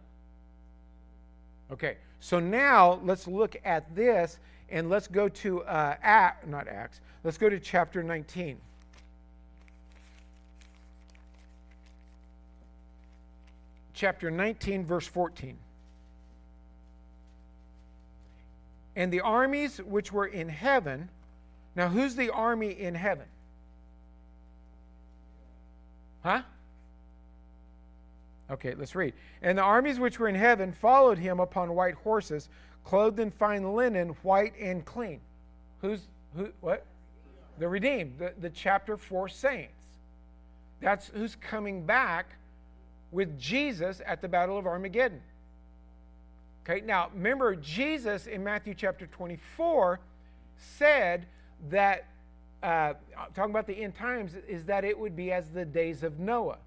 [1.71, 7.01] Okay, so now let's look at this and let's go to uh, not Acts.
[7.23, 8.59] Let's go to chapter 19.
[13.95, 15.57] Chapter 19, verse 14.
[18.97, 21.09] And the armies which were in heaven.
[21.77, 23.27] Now, who's the army in heaven?
[26.25, 26.43] Huh?
[28.53, 29.15] Okay, let's read.
[29.41, 32.51] And the armies which were in heaven followed him upon white horses
[32.85, 35.21] clothed in fine linen, white and clean.
[35.81, 36.03] Who's
[36.37, 36.49] who?
[36.61, 36.85] What?
[37.59, 39.73] The redeemed, the, the chapter four saints.
[40.81, 42.35] That's who's coming back
[43.11, 45.21] with Jesus at the Battle of Armageddon.
[46.65, 50.01] Okay, now remember, Jesus in Matthew chapter 24
[50.57, 51.27] said
[51.71, 52.07] that,
[52.63, 52.95] uh,
[53.35, 56.59] talking about the end times, is that it would be as the days of Noah.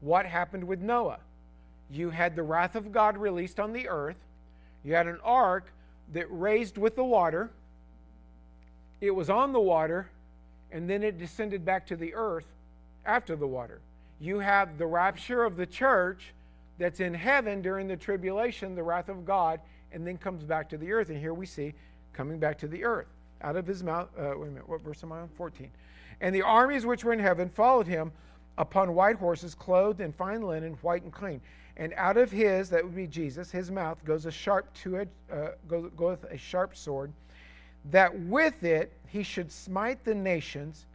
[0.00, 1.18] What happened with Noah?
[1.90, 4.18] You had the wrath of God released on the earth,
[4.84, 5.72] you had an ark
[6.12, 7.50] that raised with the water,
[9.00, 10.08] it was on the water,
[10.70, 12.46] and then it descended back to the earth
[13.04, 13.80] after the water.
[14.20, 16.34] You have the rapture of the church
[16.78, 19.60] that's in heaven during the tribulation, the wrath of God,
[19.92, 21.08] and then comes back to the earth.
[21.08, 21.74] And here we see
[22.12, 23.06] coming back to the earth.
[23.42, 25.28] Out of his mouth, uh, wait a minute, what verse am I on?
[25.28, 25.70] 14.
[26.20, 28.12] And the armies which were in heaven followed him
[28.58, 31.40] upon white horses, clothed in fine linen, white and clean.
[31.76, 35.50] And out of his, that would be Jesus, his mouth goes a sharp two-edged, uh,
[35.96, 37.12] goeth a sharp sword,
[37.90, 40.86] that with it he should smite the nations,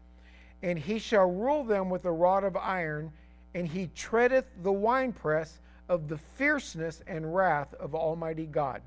[0.62, 3.12] and he shall rule them with a rod of iron,
[3.56, 8.82] and he treadeth the winepress of the fierceness and wrath of Almighty God.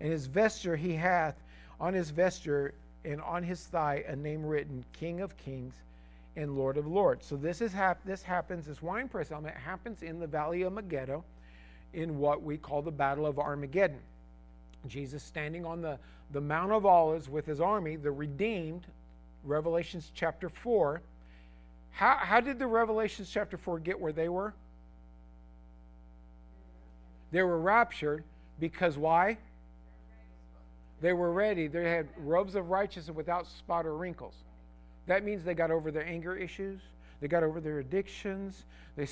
[0.00, 1.36] And his vesture he hath
[1.80, 5.74] on his vesture and on his thigh a name written, King of Kings
[6.36, 7.26] and Lord of Lords.
[7.26, 10.72] So this is hap- this happens, this wine press element happens in the Valley of
[10.72, 11.24] Megiddo
[11.92, 14.00] in what we call the Battle of Armageddon.
[14.86, 15.98] Jesus standing on the,
[16.32, 18.86] the Mount of Olives with his army, the redeemed,
[19.44, 21.02] Revelations chapter 4.
[21.90, 24.54] How, how did the Revelations chapter 4 get where they were?
[27.30, 28.24] They were raptured
[28.58, 29.38] because why?
[31.00, 31.66] They were ready.
[31.66, 34.34] They had robes of righteousness without spot or wrinkles.
[35.06, 36.80] That means they got over their anger issues,
[37.20, 38.64] they got over their addictions,
[38.96, 39.08] they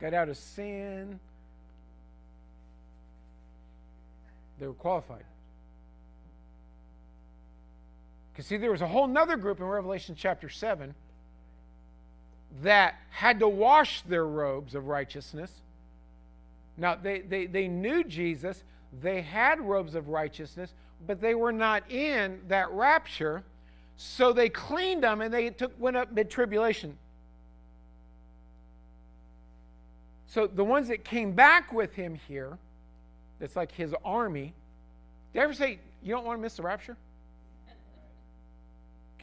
[0.00, 1.18] got out of sin.
[4.60, 5.24] They were qualified.
[8.32, 10.94] Because, see, there was a whole nother group in Revelation chapter 7
[12.62, 15.52] that had to wash their robes of righteousness.
[16.76, 18.62] Now, they, they, they knew Jesus,
[19.00, 20.72] they had robes of righteousness,
[21.06, 23.44] but they were not in that rapture.
[23.96, 26.98] So they cleaned them and they took, went up mid tribulation.
[30.26, 32.58] So the ones that came back with him here,
[33.38, 34.52] that's like his army,
[35.32, 36.96] did I ever say, you don't want to miss the rapture?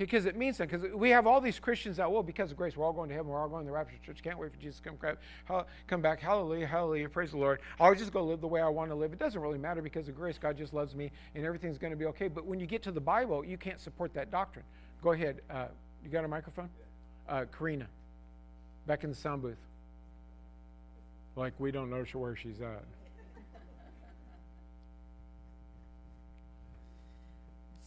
[0.06, 0.80] Because it means something.
[0.80, 3.16] Because we have all these Christians that, well, because of grace, we're all going to
[3.16, 3.32] heaven.
[3.32, 4.24] We're all going to the rapture church.
[4.24, 4.90] Can't wait for Jesus to
[5.48, 6.20] come, come back.
[6.20, 7.08] Hallelujah, hallelujah.
[7.08, 7.60] Praise the Lord.
[7.80, 9.14] I'll just go live the way I want to live.
[9.14, 10.40] It doesn't really matter because of grace.
[10.40, 12.28] God just loves me and everything's going to be okay.
[12.28, 14.66] But when you get to the Bible, you can't support that doctrine.
[15.04, 15.42] Go ahead.
[15.50, 15.66] Uh,
[16.04, 16.70] you got a microphone?
[17.30, 17.88] Uh, Karina,
[18.88, 19.58] back in the sound booth.
[21.36, 22.84] Like we don't know where she's at.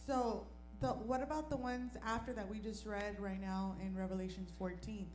[0.07, 0.45] So,
[0.85, 5.05] the, what about the ones after that we just read right now in Revelations 14?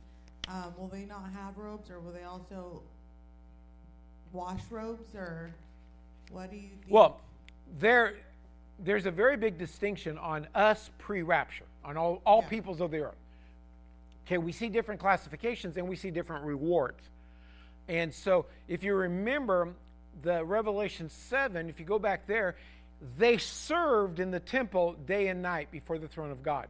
[0.49, 2.81] Um, will they not have robes, or will they also
[4.33, 5.51] wash robes, or
[6.31, 6.89] what do you think?
[6.89, 7.21] Well,
[7.79, 8.15] there,
[8.79, 12.49] there's a very big distinction on us pre-rapture, on all, all yeah.
[12.49, 13.15] peoples of the earth.
[14.27, 17.01] Okay, we see different classifications and we see different rewards.
[17.87, 19.69] And so, if you remember
[20.21, 22.55] the Revelation 7, if you go back there,
[23.17, 26.67] they served in the temple day and night before the throne of God.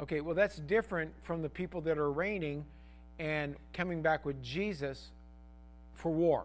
[0.00, 2.64] Okay, well, that's different from the people that are reigning
[3.18, 5.10] and coming back with Jesus
[5.94, 6.44] for war.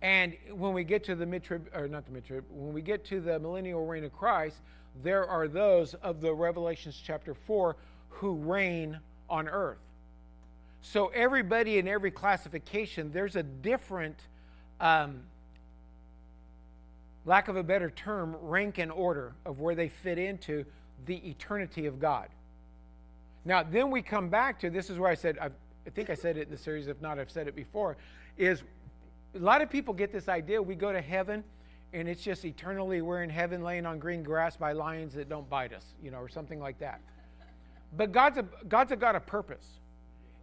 [0.00, 2.82] And when we get to the mid trib, or not the mid trib, when we
[2.82, 4.56] get to the millennial reign of Christ,
[5.02, 7.76] there are those of the Revelations chapter 4
[8.10, 9.78] who reign on earth.
[10.82, 14.16] So everybody in every classification, there's a different,
[14.80, 15.22] um,
[17.28, 20.64] lack of a better term, rank and order of where they fit into
[21.04, 22.28] the eternity of God.
[23.44, 25.52] Now, then we come back to this is where I said, I've,
[25.86, 27.98] I think I said it in the series, if not, I've said it before,
[28.38, 28.62] is
[29.34, 31.44] a lot of people get this idea we go to heaven
[31.92, 35.48] and it's just eternally we're in heaven laying on green grass by lions that don't
[35.50, 37.00] bite us, you know, or something like that.
[37.94, 39.66] But God's a, God's a God of purpose.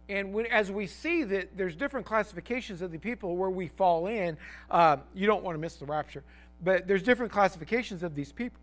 [0.08, 4.06] And when, as we see that there's different classifications of the people where we fall
[4.06, 4.36] in,
[4.70, 6.22] uh, you don't want to miss the rapture,
[6.62, 8.60] but there's different classifications of these people.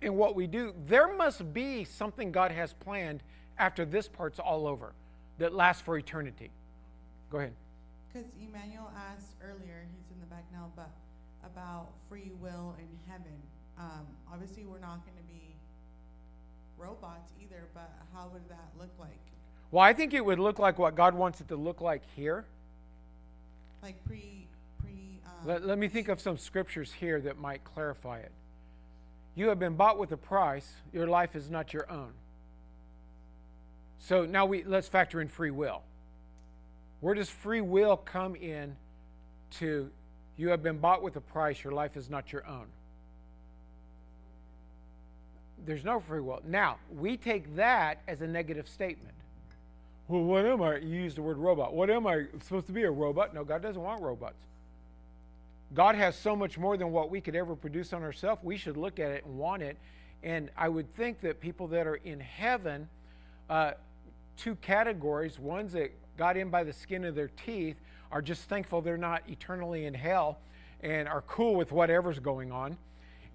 [0.00, 3.22] And what we do, there must be something God has planned
[3.58, 4.92] after this part's all over
[5.38, 6.50] that lasts for eternity.
[7.30, 7.54] Go ahead.
[8.12, 10.90] Because Emmanuel asked earlier, he's in the back now, but
[11.44, 13.32] about free will in heaven.
[13.78, 15.54] Um, obviously, we're not going to be
[16.76, 19.18] robots either, but how would that look like?
[19.70, 22.44] Well, I think it would look like what God wants it to look like here.
[23.82, 24.41] Like pre,
[25.44, 28.32] let, let me think of some scriptures here that might clarify it.
[29.34, 30.70] You have been bought with a price.
[30.92, 32.12] Your life is not your own.
[33.98, 35.82] So now we let's factor in free will.
[37.00, 38.76] Where does free will come in
[39.58, 39.90] to
[40.36, 42.66] you have been bought with a price, your life is not your own?
[45.64, 46.40] There's no free will.
[46.44, 49.14] Now, we take that as a negative statement.
[50.08, 50.78] Well, what am I?
[50.78, 51.72] You use the word robot.
[51.72, 52.82] What am I supposed to be?
[52.82, 53.34] A robot?
[53.34, 54.34] No, God doesn't want robots.
[55.74, 58.42] God has so much more than what we could ever produce on ourselves.
[58.42, 59.78] We should look at it and want it.
[60.22, 62.88] And I would think that people that are in heaven,
[63.48, 63.72] uh,
[64.36, 67.76] two categories ones that got in by the skin of their teeth
[68.10, 70.38] are just thankful they're not eternally in hell
[70.80, 72.76] and are cool with whatever's going on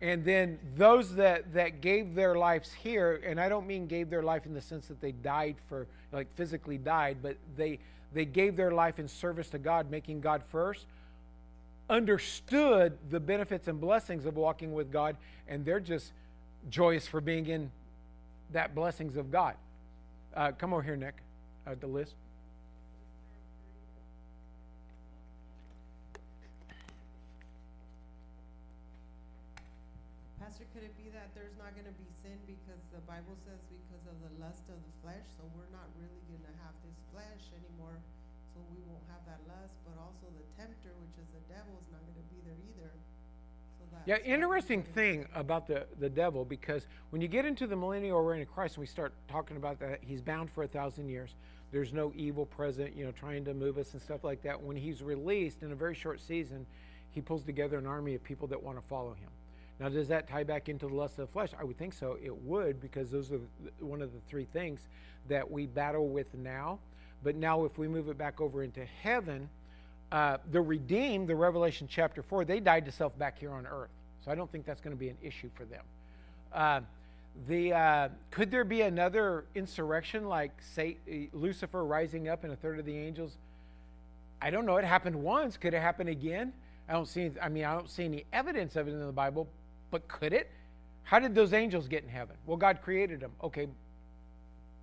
[0.02, 4.22] and then those that that gave their lives here and i don't mean gave their
[4.22, 7.80] life in the sense that they died for like physically died but they
[8.14, 10.86] they gave their life in service to god making god first
[11.90, 15.16] understood the benefits and blessings of walking with god
[15.48, 16.12] and they're just
[16.70, 17.72] joyous for being in
[18.52, 19.56] that blessings of god.
[20.36, 21.16] Uh, come over here nick
[21.66, 22.16] uh, the list.
[30.40, 33.60] Pastor, could it be that there's not going to be sin because the Bible says
[33.68, 36.96] because of the lust of the flesh, so we're not really going to have this
[37.12, 38.00] flesh anymore,
[38.72, 39.76] we won't have that lust.
[39.86, 42.92] But also the tempter, which is the devil, is not going to be there either.
[43.80, 48.22] So yeah, interesting thing about the, the devil because when you get into the millennial
[48.22, 51.36] reign of Christ and we start talking about that, he's bound for a thousand years.
[51.72, 54.62] There's no evil present, you know, trying to move us and stuff like that.
[54.62, 56.66] When he's released in a very short season,
[57.12, 59.30] he pulls together an army of people that want to follow him.
[59.80, 61.50] Now, does that tie back into the lust of the flesh?
[61.60, 62.18] I would think so.
[62.24, 63.40] It would, because those are
[63.80, 64.88] one of the three things
[65.28, 66.80] that we battle with now.
[67.24, 69.50] But now, if we move it back over into heaven,
[70.12, 73.90] uh, the redeemed, the Revelation chapter 4, they died to self back here on earth.
[74.24, 75.84] So I don't think that's going to be an issue for them.
[76.54, 76.82] Uh,
[77.48, 80.98] The uh, could there be another insurrection like say
[81.34, 83.38] Lucifer rising up and a third of the angels?
[84.42, 84.78] I don't know.
[84.78, 85.58] It happened once.
[85.58, 86.54] Could it happen again?
[86.90, 87.32] I don't see.
[87.42, 89.48] I mean, I don't see any evidence of it in the Bible.
[89.92, 90.50] But could it?
[91.04, 92.36] How did those angels get in heaven?
[92.46, 93.32] Well, God created them.
[93.42, 93.68] Okay,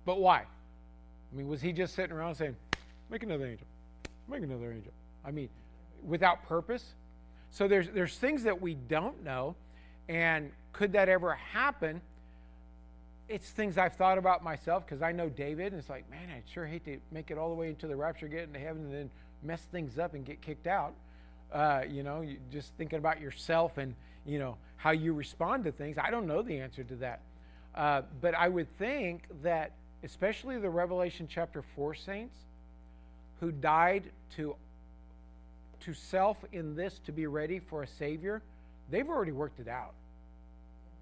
[0.05, 0.43] but why?
[1.35, 2.55] I mean, was He just sitting around saying,
[3.09, 3.67] "Make another angel,
[4.29, 4.93] make another angel"?
[5.25, 5.49] I mean,
[6.01, 6.95] without purpose.
[7.51, 9.55] So there's there's things that we don't know,
[10.07, 12.01] and could that ever happen?
[13.27, 16.47] It's things I've thought about myself because I know David, and it's like, man, I'd
[16.47, 18.93] sure hate to make it all the way into the rapture, get into heaven, and
[18.93, 19.09] then
[19.43, 20.93] mess things up and get kicked out.
[21.51, 23.93] Uh, you know, you just thinking about yourself and
[24.25, 25.97] you know how you respond to things.
[25.97, 27.21] I don't know the answer to that,
[27.73, 29.71] uh, but I would think that
[30.05, 32.37] especially the Revelation chapter four saints
[33.39, 34.03] who died
[34.37, 34.55] to
[35.81, 38.41] to self in this to be ready for a Savior,
[38.89, 39.93] they've already worked it out.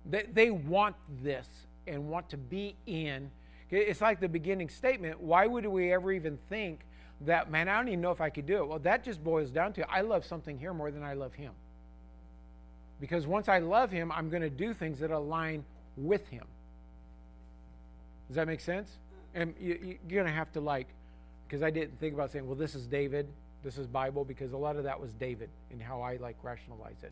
[0.09, 1.47] They, they want this
[1.87, 3.31] and want to be in.
[3.69, 5.21] It's like the beginning statement.
[5.21, 6.81] Why would we ever even think
[7.21, 8.67] that, man, I don't even know if I could do it?
[8.67, 11.53] Well, that just boils down to I love something here more than I love Him.
[12.99, 15.63] Because once I love Him, I'm going to do things that align
[15.95, 16.45] with Him.
[18.27, 18.97] Does that make sense?
[19.35, 20.87] And you, are going to have to, like,
[21.47, 23.27] because I didn't think about saying, well, this is David,
[23.63, 27.03] this is Bible because a lot of that was David and how I like rationalize
[27.03, 27.11] it.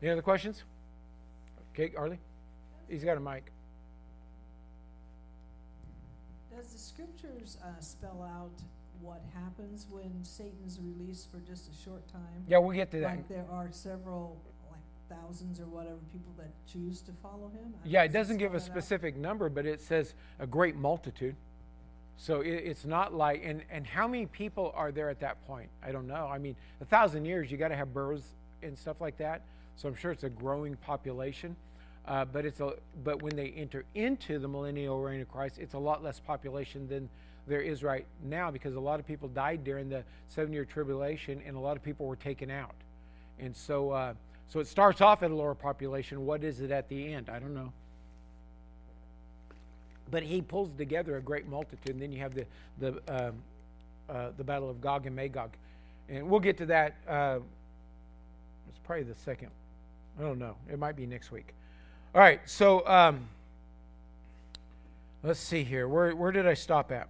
[0.00, 0.62] Any other questions?
[1.72, 2.18] Okay, Arlie?
[2.88, 3.50] He's got a mic.
[6.54, 8.62] Does the scriptures uh, spell out
[9.00, 12.44] what happens when Satan's released for just a short time?
[12.46, 13.16] Yeah, we'll get to that.
[13.16, 14.40] Like there are several,
[15.14, 17.74] thousands or whatever, people that choose to follow him?
[17.74, 19.20] I yeah, it doesn't give a specific out?
[19.20, 21.36] number, but it says a great multitude.
[22.16, 25.68] So it, it's not like, and, and how many people are there at that point?
[25.84, 26.26] I don't know.
[26.26, 28.26] I mean, a thousand years, you got to have births
[28.62, 29.42] and stuff like that.
[29.76, 31.56] So I'm sure it's a growing population.
[32.06, 35.74] Uh, but it's a but when they enter into the millennial reign of Christ, it's
[35.74, 37.08] a lot less population than
[37.46, 41.56] there is right now because a lot of people died during the seven-year tribulation, and
[41.56, 42.74] a lot of people were taken out.
[43.38, 44.14] And so, uh,
[44.52, 46.26] so it starts off at a lower population.
[46.26, 47.30] What is it at the end?
[47.30, 47.72] I don't know.
[50.10, 52.44] But he pulls together a great multitude, and then you have the
[52.78, 53.34] the um,
[54.10, 55.52] uh, the battle of Gog and Magog,
[56.10, 56.96] and we'll get to that.
[57.08, 57.38] Uh,
[58.68, 59.48] it's probably the second.
[60.20, 60.56] I don't know.
[60.70, 61.54] It might be next week.
[62.14, 62.42] All right.
[62.44, 63.26] So um,
[65.22, 65.88] let's see here.
[65.88, 67.08] Where where did I stop at?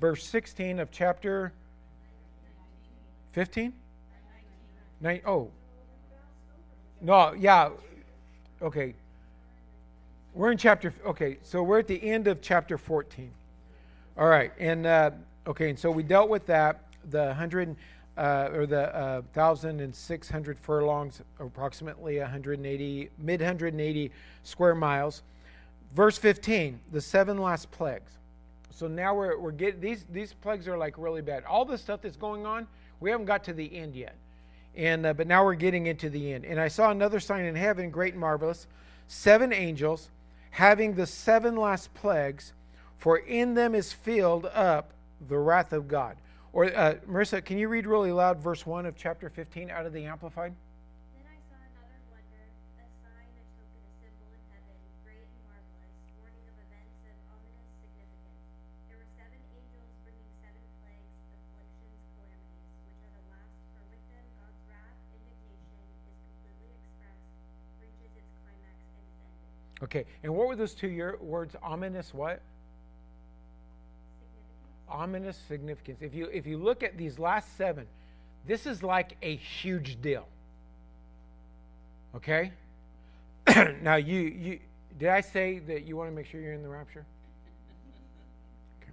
[0.00, 1.52] Verse sixteen of chapter
[3.32, 3.74] fifteen.
[5.00, 5.50] Nine, oh.
[7.00, 7.70] No, yeah.
[8.62, 8.94] Okay.
[10.34, 13.30] We're in chapter, okay, so we're at the end of chapter 14.
[14.18, 15.10] All right, and uh,
[15.46, 17.74] okay, and so we dealt with that, the 100
[18.16, 24.10] uh, or the uh, 1,600 furlongs, approximately 180, mid 180
[24.42, 25.22] square miles.
[25.94, 28.12] Verse 15, the seven last plagues.
[28.70, 31.44] So now we're, we're getting, these, these plagues are like really bad.
[31.44, 32.66] All the stuff that's going on,
[33.00, 34.16] we haven't got to the end yet.
[34.76, 36.44] And, uh, but now we're getting into the end.
[36.44, 38.66] And I saw another sign in heaven, great and marvelous,
[39.08, 40.10] seven angels
[40.50, 42.54] having the seven last plagues,
[42.96, 44.92] for in them is filled up
[45.28, 46.16] the wrath of God.
[46.52, 49.92] Or, uh, Marissa, can you read really loud verse 1 of chapter 15 out of
[49.92, 50.54] the Amplified?
[69.86, 71.54] Okay, and what were those two words?
[71.62, 72.42] Ominous what?
[74.88, 76.02] Ominous significance.
[76.02, 77.86] If you if you look at these last seven,
[78.48, 80.26] this is like a huge deal.
[82.16, 82.50] Okay?
[83.80, 84.58] now you you
[84.98, 87.06] did I say that you want to make sure you're in the rapture?
[88.82, 88.90] Okay.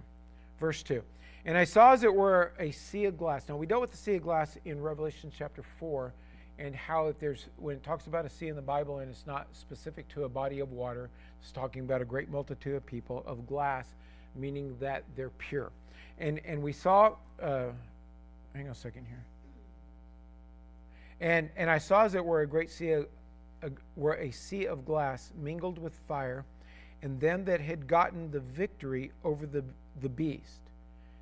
[0.60, 1.02] Verse 2.
[1.44, 3.48] And I saw as it were a sea of glass.
[3.48, 6.12] Now we dealt with the sea of glass in Revelation chapter 4
[6.58, 9.26] and how if there's when it talks about a sea in the Bible and it's
[9.26, 13.24] not specific to a body of water, it's talking about a great multitude of people
[13.26, 13.86] of glass,
[14.36, 15.70] meaning that they're pure.
[16.18, 17.66] And and we saw uh,
[18.54, 19.24] hang on a second here.
[21.20, 23.06] And and I saw as it were a great sea of,
[23.62, 26.44] a, were a sea of glass mingled with fire,
[27.02, 29.64] and them that had gotten the victory over the
[30.02, 30.60] the beast.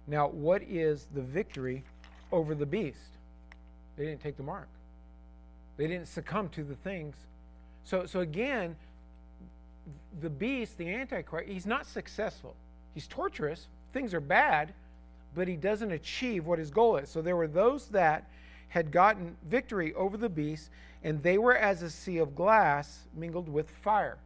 [0.07, 1.85] Now, what is the victory
[2.33, 2.99] over the beast?
[3.97, 4.69] They didn't take the mark.
[5.77, 7.17] They didn't succumb to the things.
[7.85, 8.77] So, so again,
[10.21, 12.55] the beast, the Antichrist, he's not successful.
[12.95, 13.67] He's torturous.
[13.93, 14.73] Things are bad,
[15.35, 17.09] but he doesn't achieve what his goal is.
[17.09, 18.29] So there were those that
[18.69, 20.71] had gotten victory over the beast,
[21.05, 24.19] and they were as a sea of glass mingled with fire.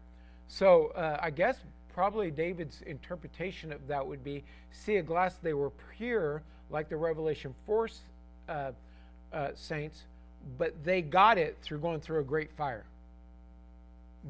[0.49, 1.59] So uh, I guess
[1.93, 6.97] probably David's interpretation of that would be sea of glass, they were pure, like the
[6.97, 7.89] Revelation 4
[8.49, 8.73] uh,
[9.33, 10.03] uh, saints,
[10.59, 12.85] but they got it through going through a great fire.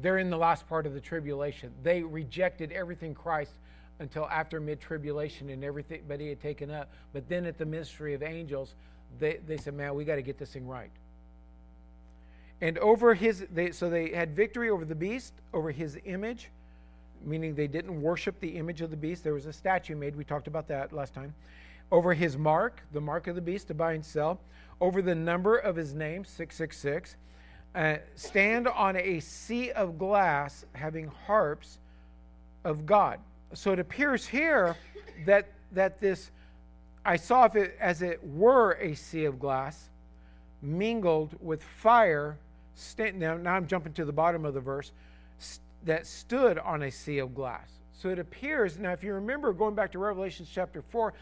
[0.01, 1.71] They're in the last part of the tribulation.
[1.83, 3.51] They rejected everything Christ
[3.99, 6.89] until after mid tribulation and everything, but he had taken up.
[7.13, 8.75] But then at the ministry of angels,
[9.19, 10.91] they, they said, Man, we got to get this thing right.
[12.61, 16.49] And over his, they, so they had victory over the beast, over his image,
[17.23, 19.23] meaning they didn't worship the image of the beast.
[19.23, 20.15] There was a statue made.
[20.15, 21.33] We talked about that last time.
[21.91, 24.39] Over his mark, the mark of the beast to buy and sell.
[24.79, 27.15] Over the number of his name, 666.
[27.75, 31.79] Uh, stand on a sea of glass having harps
[32.63, 33.19] of God.
[33.53, 34.75] So it appears here
[35.25, 36.31] that, that this,
[37.05, 39.89] I saw it as it were a sea of glass
[40.61, 42.37] mingled with fire.
[42.75, 44.91] St- now, now I'm jumping to the bottom of the verse
[45.83, 47.69] that stood on a sea of glass.
[47.93, 51.13] So it appears, now if you remember going back to Revelation chapter 4,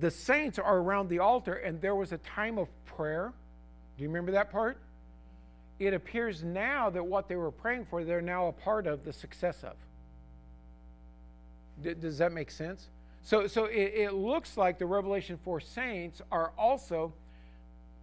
[0.00, 3.32] the saints are around the altar and there was a time of prayer.
[3.96, 4.78] Do you remember that part?
[5.78, 9.12] It appears now that what they were praying for, they're now a part of the
[9.12, 9.74] success of.
[11.82, 12.88] D- does that make sense?
[13.22, 17.12] So, so it, it looks like the Revelation 4 saints are also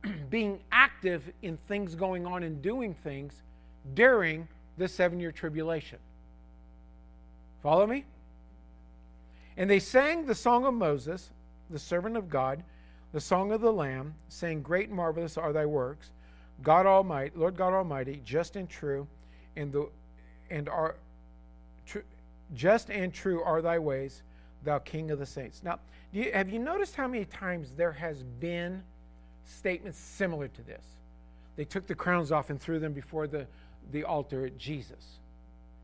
[0.30, 3.42] being active in things going on and doing things
[3.94, 6.00] during the seven year tribulation.
[7.62, 8.06] Follow me?
[9.58, 11.32] And they sang the song of Moses,
[11.70, 12.64] the servant of God,
[13.12, 16.12] the song of the Lamb, saying, Great and marvelous are thy works,
[16.62, 19.08] God Almighty, Lord God Almighty, just and true,
[19.56, 19.90] and the
[20.50, 20.96] and are
[21.86, 22.00] tr-
[22.56, 24.24] just and true are thy ways,
[24.64, 25.62] thou King of the saints.
[25.64, 25.80] Now,
[26.12, 28.84] you, have you noticed how many times there has been
[29.46, 30.84] statements similar to this?
[31.56, 33.46] They took the crowns off and threw them before the
[33.92, 35.20] the altar at Jesus.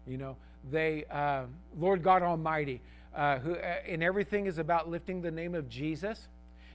[0.08, 0.36] You know,
[0.72, 1.44] they, uh,
[1.78, 2.82] Lord God Almighty,
[3.16, 6.28] uh, who, uh, and everything is about lifting the name of Jesus.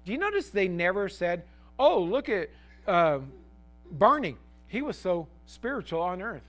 [0.04, 1.44] Do you notice they never said,
[1.78, 2.48] oh, look at
[2.86, 3.32] um,
[3.90, 4.36] Barney.
[4.68, 6.44] He was so spiritual on earth.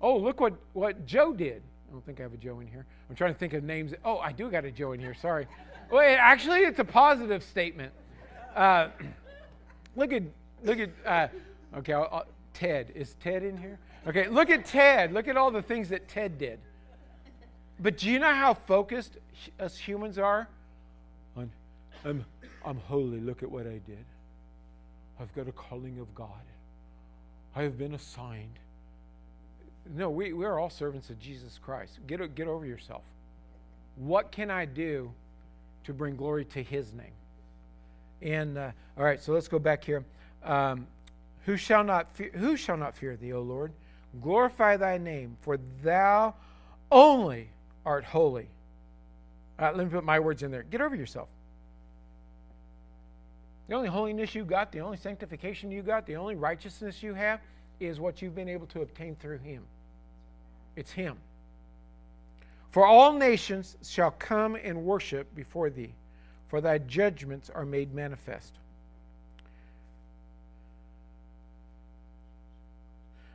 [0.00, 1.62] Oh, look what, what Joe did.
[1.88, 2.84] I don't think I have a Joe in here.
[3.08, 3.94] I'm trying to think of names.
[4.04, 5.14] Oh, I do got a Joe in here.
[5.14, 5.46] Sorry.
[5.90, 7.92] well, it, actually, it's a positive statement.
[8.54, 8.88] Uh,
[9.96, 10.22] look at,
[10.64, 11.28] look at, uh,
[11.78, 12.92] okay, I'll, I'll, Ted.
[12.94, 13.78] Is Ted in here?
[14.06, 15.12] Okay, look at Ted.
[15.12, 16.58] Look at all the things that Ted did.
[17.78, 19.18] But do you know how focused
[19.60, 20.48] us humans are?
[21.36, 21.50] On,
[22.04, 22.24] I'm,
[22.64, 23.20] I'm holy.
[23.20, 24.04] Look at what I did.
[25.20, 26.28] I've got a calling of God.
[27.54, 28.58] I have been assigned.
[29.94, 31.98] No, we, we are all servants of Jesus Christ.
[32.06, 33.02] Get, get over yourself.
[33.96, 35.10] What can I do
[35.84, 37.12] to bring glory to his name?
[38.20, 40.04] And, uh, all right, so let's go back here.
[40.42, 40.86] Um,
[41.44, 43.72] who shall not who shall not fear thee, O Lord?
[44.20, 46.34] Glorify thy name, for thou
[46.90, 47.48] only
[47.86, 48.48] art holy.
[49.58, 50.64] Right, let me put my words in there.
[50.64, 51.28] Get over yourself.
[53.68, 57.40] The only holiness you got, the only sanctification you got, the only righteousness you have
[57.80, 59.62] is what you've been able to obtain through Him.
[60.76, 61.16] It's Him.
[62.70, 65.94] For all nations shall come and worship before thee,
[66.48, 68.52] for thy judgments are made manifest.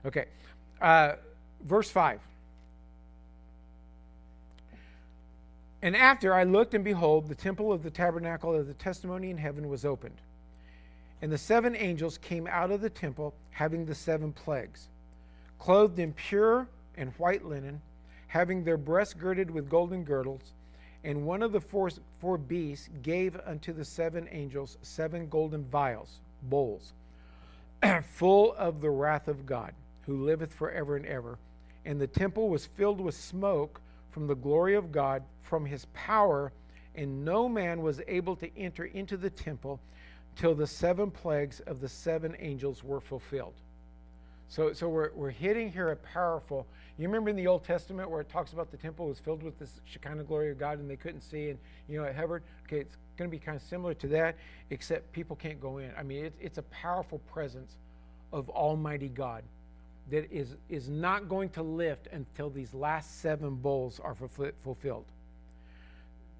[0.05, 0.25] Okay.
[0.81, 1.13] Uh,
[1.63, 2.19] verse 5.
[5.82, 9.38] And after I looked, and behold, the temple of the tabernacle of the testimony in
[9.38, 10.21] heaven was opened.
[11.21, 14.89] And the seven angels came out of the temple, having the seven plagues,
[15.59, 16.67] clothed in pure
[16.97, 17.82] and white linen,
[18.27, 20.53] having their breasts girded with golden girdles.
[21.03, 26.19] And one of the four, four beasts gave unto the seven angels seven golden vials,
[26.43, 26.93] bowls,
[28.03, 29.73] full of the wrath of God
[30.05, 31.39] who liveth forever and ever.
[31.86, 33.82] And the temple was filled with smoke
[34.12, 36.51] from the glory of God, from his power,
[36.95, 39.80] and no man was able to enter into the temple
[40.36, 43.53] till the seven plagues of the seven angels were fulfilled.
[44.49, 46.68] So, so we're, we're hitting here a powerful.
[46.97, 49.57] You remember in the Old Testament where it talks about the temple was filled with
[49.57, 52.43] this Shekinah glory of God and they couldn't see and, you know, it hovered?
[52.68, 54.36] Okay, it's going to be kind of similar to that,
[54.70, 55.91] except people can't go in.
[55.97, 57.78] I mean, it, it's a powerful presence
[58.34, 59.43] of Almighty God
[60.09, 64.15] that is, is not going to lift until these last seven bowls are
[64.63, 65.05] fulfilled.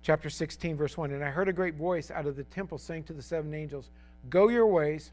[0.03, 3.03] Chapter 16, verse 1 And I heard a great voice out of the temple saying
[3.03, 3.89] to the seven angels,
[4.30, 5.12] Go your ways,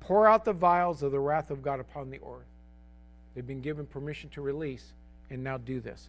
[0.00, 2.46] pour out the vials of the wrath of God upon the earth.
[3.34, 4.92] They've been given permission to release,
[5.30, 6.08] and now do this.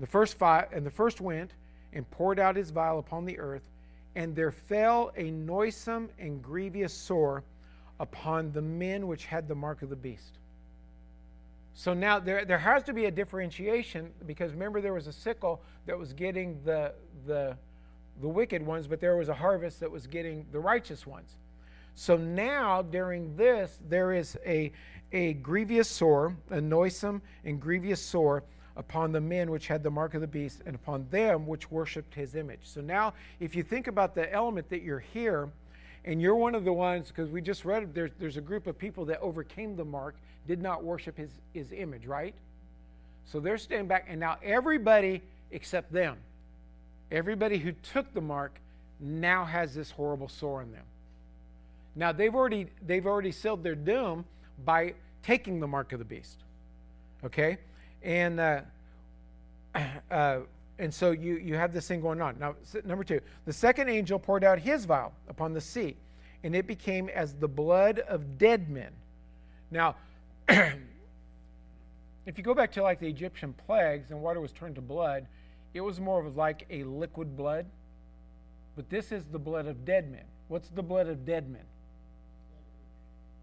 [0.00, 1.50] The first five, and the first went
[1.92, 3.68] and poured out his vial upon the earth,
[4.14, 7.42] and there fell a noisome and grievous sore
[8.00, 10.38] upon the men which had the mark of the beast.
[11.78, 15.62] So now there, there has to be a differentiation because remember there was a sickle
[15.86, 16.92] that was getting the,
[17.24, 17.56] the,
[18.20, 21.36] the wicked ones, but there was a harvest that was getting the righteous ones.
[21.94, 24.72] So now during this, there is a,
[25.12, 28.42] a grievous sore, a noisome and grievous sore
[28.76, 32.12] upon the men which had the mark of the beast and upon them which worshipped
[32.12, 32.62] his image.
[32.64, 35.48] So now, if you think about the element that you're here,
[36.08, 38.78] and you're one of the ones, because we just read, there's, there's a group of
[38.78, 40.14] people that overcame the mark,
[40.46, 42.34] did not worship his, his image, right?
[43.26, 46.16] So they're standing back, and now everybody except them,
[47.12, 48.58] everybody who took the mark,
[49.00, 50.84] now has this horrible sore in them.
[51.94, 54.24] Now they've already they've already sealed their doom
[54.64, 56.38] by taking the mark of the beast.
[57.22, 57.58] Okay,
[58.02, 58.60] and uh,
[60.10, 60.38] uh,
[60.78, 62.38] and so you you have this thing going on.
[62.38, 62.54] Now
[62.84, 65.96] number two, the second angel poured out his vial upon the sea,
[66.44, 68.92] and it became as the blood of dead men.
[69.70, 69.96] Now.
[72.28, 75.26] if you go back to like the Egyptian plagues and water was turned to blood,
[75.72, 77.66] it was more of like a liquid blood.
[78.76, 80.24] But this is the blood of dead men.
[80.48, 81.64] What's the blood of dead men?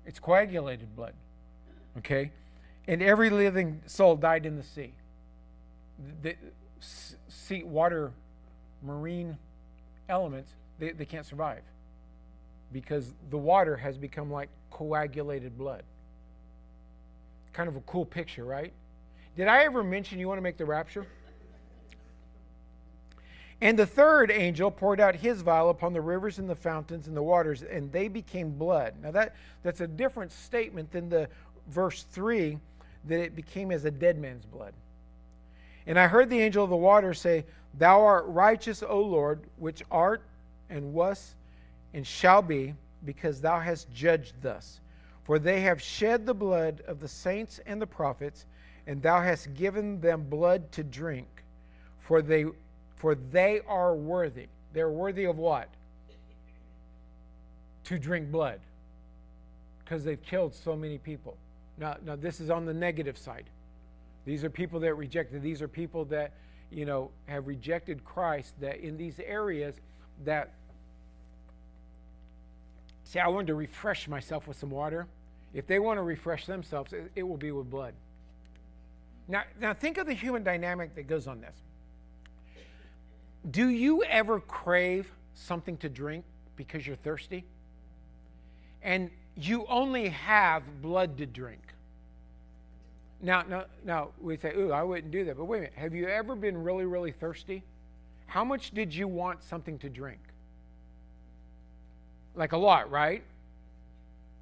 [0.06, 1.14] It's coagulated blood.
[1.98, 2.32] Okay?
[2.88, 4.94] And every living soul died in the sea.
[6.22, 6.36] The
[7.46, 8.12] sea, water,
[8.82, 9.38] marine
[10.10, 11.62] elements, they, they can't survive
[12.72, 15.84] because the water has become like coagulated blood.
[17.54, 18.74] Kind of a cool picture, right?
[19.38, 21.06] Did I ever mention you want to make the rapture?
[23.62, 27.16] And the third angel poured out his vial upon the rivers and the fountains and
[27.16, 28.96] the waters, and they became blood.
[29.02, 31.30] Now, that, that's a different statement than the
[31.70, 32.60] verse 3
[33.06, 34.74] that it became as a dead man's blood.
[35.88, 37.46] And I heard the angel of the water say,
[37.78, 40.22] Thou art righteous, O Lord, which art
[40.70, 41.36] and wast
[41.94, 42.74] and shall be,
[43.06, 44.80] because thou hast judged thus.
[45.24, 48.46] For they have shed the blood of the saints and the prophets,
[48.88, 51.28] and thou hast given them blood to drink.
[52.00, 52.46] For they
[52.96, 54.48] for they are worthy.
[54.74, 55.70] They're worthy of what?
[57.86, 58.60] To drink blood.
[59.84, 61.38] Because they've killed so many people.
[61.78, 63.46] Now, now, this is on the negative side.
[64.26, 65.42] These are people that rejected.
[65.42, 66.34] These are people that,
[66.72, 69.76] you know, have rejected Christ, that in these areas
[70.24, 70.54] that.
[73.04, 75.08] See, I wanted to refresh myself with some water.
[75.54, 77.94] If they want to refresh themselves, it, it will be with blood.
[79.28, 81.56] Now, now, think of the human dynamic that goes on this.
[83.50, 87.46] Do you ever crave something to drink because you're thirsty?
[88.82, 91.65] And you only have blood to drink.
[93.22, 95.38] Now, now, now we say, ooh, I wouldn't do that.
[95.38, 95.74] But wait a minute.
[95.76, 97.64] Have you ever been really, really thirsty?
[98.28, 100.20] How much did you want something to drink?
[102.36, 103.24] Like a lot, right?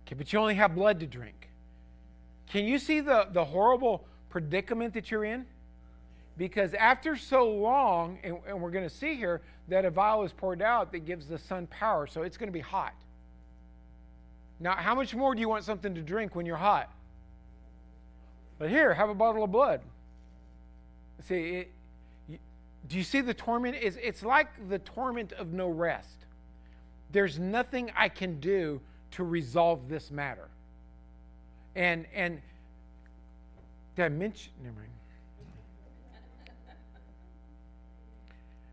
[0.05, 1.49] Okay, but you only have blood to drink.
[2.49, 5.45] Can you see the, the horrible predicament that you're in?
[6.38, 10.34] Because after so long, and, and we're going to see here that a vial is
[10.34, 12.93] poured out that gives the sun power, so it's going to be hot.
[14.59, 16.89] Now, how much more do you want something to drink when you're hot?
[18.64, 19.82] But here, have a bottle of blood.
[21.28, 21.72] See, it,
[22.30, 22.38] you,
[22.88, 23.76] do you see the torment?
[23.76, 26.20] It's, it's like the torment of no rest.
[27.11, 28.80] There's nothing I can do
[29.11, 30.47] to resolve this matter.
[31.76, 32.41] And and
[33.97, 34.53] did I mention?
[34.64, 34.89] Never mind.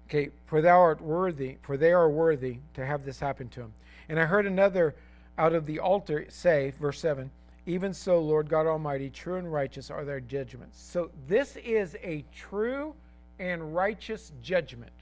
[0.08, 3.74] Okay, for thou art worthy, for they are worthy to have this happen to them.
[4.08, 4.94] And I heard another
[5.36, 7.32] out of the altar say, verse 7,
[7.70, 10.80] even so, Lord God Almighty, true and righteous are their judgments.
[10.82, 12.94] So this is a true
[13.38, 14.92] and righteous judgment.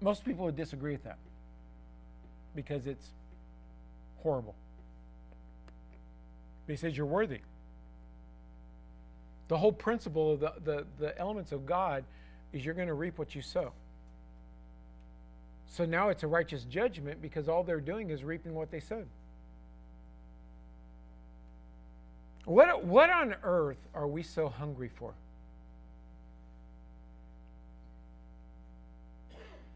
[0.00, 1.18] Most people would disagree with that
[2.56, 3.06] because it's
[4.22, 4.56] horrible.
[6.66, 7.40] But he says you're worthy.
[9.46, 12.04] The whole principle of the, the, the elements of God
[12.52, 13.72] is you're going to reap what you sow.
[15.68, 19.06] So now it's a righteous judgment because all they're doing is reaping what they sowed.
[22.48, 25.12] What, what on earth are we so hungry for?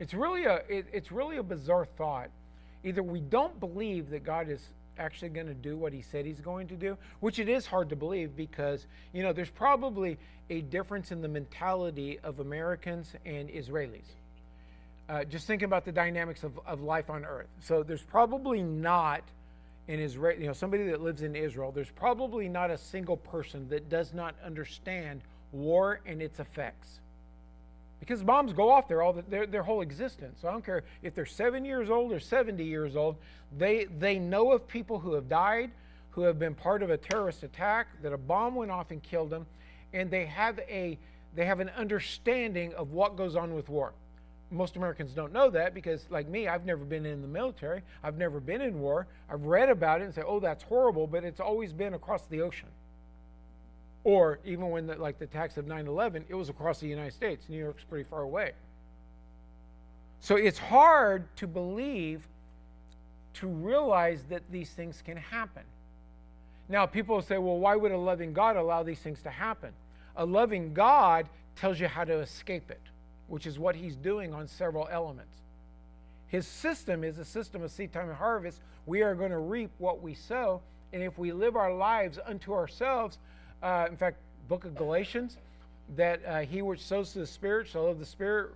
[0.01, 2.31] It's really a it, it's really a bizarre thought.
[2.83, 6.41] Either we don't believe that God is actually going to do what he said he's
[6.41, 10.17] going to do, which it is hard to believe because, you know, there's probably
[10.49, 14.17] a difference in the mentality of Americans and Israelis.
[15.11, 17.49] Uh, just thinking about the dynamics of, of life on earth.
[17.61, 19.25] So there's probably not
[19.93, 23.69] in Israel, you know, somebody that lives in Israel, there's probably not a single person
[23.69, 25.21] that does not understand
[25.53, 27.01] war and its effects.
[28.01, 30.39] because bombs go off there all the, their, their whole existence.
[30.41, 33.17] So I don't care if they're seven years old or 70 years old,
[33.59, 35.71] they, they know of people who have died,
[36.13, 39.29] who have been part of a terrorist attack, that a bomb went off and killed
[39.29, 39.45] them,
[39.93, 40.99] and they have, a,
[41.35, 43.93] they have an understanding of what goes on with war.
[44.53, 47.83] Most Americans don't know that because, like me, I've never been in the military.
[48.03, 49.07] I've never been in war.
[49.31, 52.43] I've read about it and say, oh, that's horrible, but it's always been across the
[52.43, 52.69] ocean.
[54.05, 57.15] Or even when, the, like the attacks of 9 11, it was across the United
[57.15, 57.49] States.
[57.49, 58.53] New York's pretty far away.
[60.21, 62.29] So it's hard to believe,
[63.35, 65.65] to realize that these things can happen.
[66.69, 69.73] Now, people say, well, why would a loving God allow these things to happen?
[70.17, 72.81] A loving God tells you how to escape it,
[73.33, 75.39] which is what he's doing on several elements.
[76.29, 78.61] His system is a system of seed time and harvest.
[78.85, 80.61] We are going to reap what we sow.
[80.93, 83.17] And if we live our lives unto ourselves,
[83.63, 84.19] uh, in fact,
[84.49, 85.39] book of Galatians,
[85.97, 88.51] that uh, he which sows to the Spirit shall of the Spirit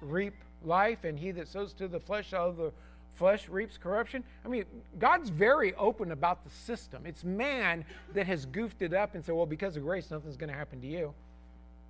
[0.00, 0.34] reap
[0.64, 2.70] life, and he that sows to the flesh shall of the
[3.16, 4.22] flesh reaps corruption.
[4.44, 4.64] I mean,
[5.00, 7.02] God's very open about the system.
[7.04, 7.84] It's man
[8.14, 10.80] that has goofed it up and said, well, because of grace, nothing's going to happen
[10.82, 11.14] to you.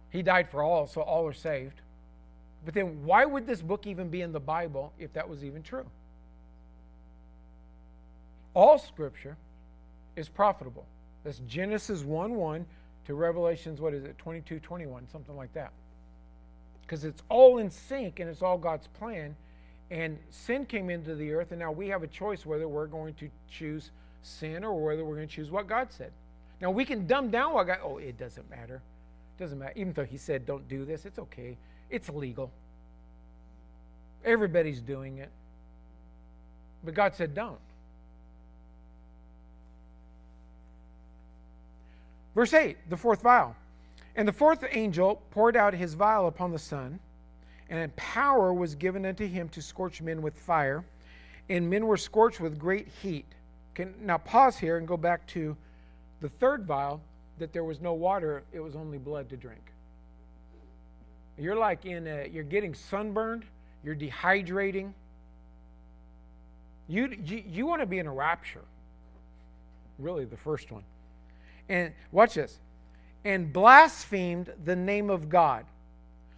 [0.08, 1.82] He died for all, so all are saved.
[2.68, 5.62] But then, why would this book even be in the Bible if that was even
[5.62, 5.86] true?
[8.52, 9.38] All scripture
[10.16, 10.84] is profitable.
[11.24, 12.66] That's Genesis 1 1
[13.06, 15.72] to Revelations, what is it, 22 21, something like that.
[16.82, 19.34] Because it's all in sync and it's all God's plan.
[19.90, 23.14] And sin came into the earth, and now we have a choice whether we're going
[23.14, 26.12] to choose sin or whether we're going to choose what God said.
[26.60, 28.82] Now we can dumb down what God, oh, it doesn't matter.
[29.38, 29.72] It doesn't matter.
[29.74, 31.56] Even though He said, don't do this, it's okay.
[31.90, 32.50] It's legal.
[34.24, 35.30] Everybody's doing it.
[36.84, 37.58] But God said, don't.
[42.34, 43.56] Verse 8, the fourth vial.
[44.14, 47.00] And the fourth angel poured out his vial upon the sun,
[47.68, 50.84] and power was given unto him to scorch men with fire,
[51.48, 53.26] and men were scorched with great heat.
[53.74, 55.56] Can, now pause here and go back to
[56.20, 57.00] the third vial
[57.38, 59.72] that there was no water, it was only blood to drink.
[61.38, 63.44] You're like in a, you're getting sunburned,
[63.84, 64.92] you're dehydrating.
[66.88, 68.64] You, you, you want to be in a rapture.
[69.98, 70.84] Really, the first one
[71.68, 72.58] and watch this,
[73.24, 75.64] and blasphemed the name of God.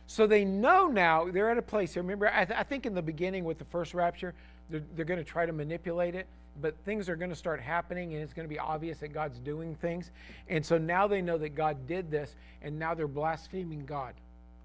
[0.07, 1.97] So they know now, they're at a place.
[1.97, 4.35] Remember, I, th- I think in the beginning with the first rapture,
[4.69, 6.27] they're, they're going to try to manipulate it,
[6.61, 9.39] but things are going to start happening and it's going to be obvious that God's
[9.39, 10.11] doing things.
[10.49, 14.15] And so now they know that God did this, and now they're blaspheming God.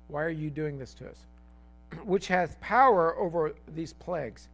[0.07, 1.17] Why are you doing this to us?
[2.03, 4.47] Which has power over these plagues.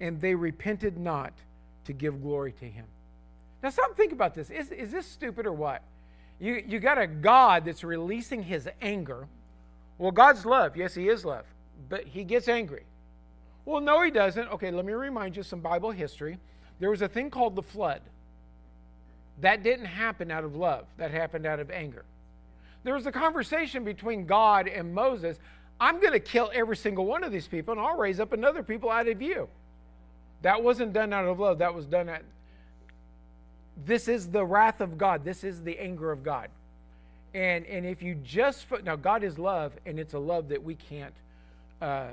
[0.00, 1.32] And they repented not
[1.84, 2.86] to give glory to him.
[3.62, 4.50] Now, stop think about this.
[4.50, 5.82] Is, is this stupid or what?
[6.38, 9.26] You, you got a God that's releasing his anger.
[9.98, 10.76] Well, God's love.
[10.76, 11.44] Yes, he is love.
[11.88, 12.84] But he gets angry.
[13.64, 14.48] Well, no, he doesn't.
[14.48, 16.38] Okay, let me remind you some Bible history.
[16.80, 18.02] There was a thing called the flood.
[19.40, 22.04] That didn't happen out of love, that happened out of anger.
[22.84, 25.38] There was a conversation between God and Moses
[25.80, 28.62] I'm going to kill every single one of these people, and I'll raise up another
[28.62, 29.48] people out of you.
[30.42, 32.22] That wasn't done out of love, that was done at.
[33.84, 35.24] this is the wrath of God.
[35.24, 36.48] This is the anger of God.
[37.32, 40.76] And, and if you just, now God is love, and it's a love that we
[40.76, 41.14] can't,
[41.82, 42.08] uh,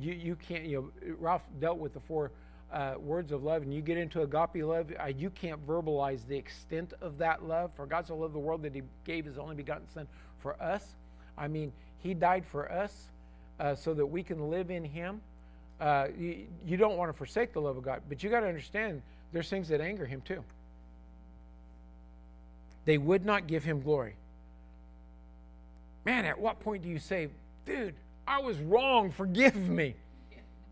[0.00, 2.32] you, you can't, you know, Ralph dealt with the four
[2.72, 6.36] uh, words of love, and you get into agape love, uh, you can't verbalize the
[6.36, 7.70] extent of that love.
[7.74, 10.06] For God so loved the world that he gave his only begotten Son
[10.40, 10.84] for us.
[11.36, 13.08] I mean, he died for us
[13.58, 15.20] uh, so that we can live in him.
[15.80, 18.48] Uh, you, you don't want to forsake the love of God, but you got to
[18.48, 19.00] understand
[19.32, 20.42] there's things that anger him too.
[22.84, 24.14] They would not give him glory.
[26.04, 27.28] Man, at what point do you say,
[27.66, 27.94] dude,
[28.26, 29.94] I was wrong, forgive me?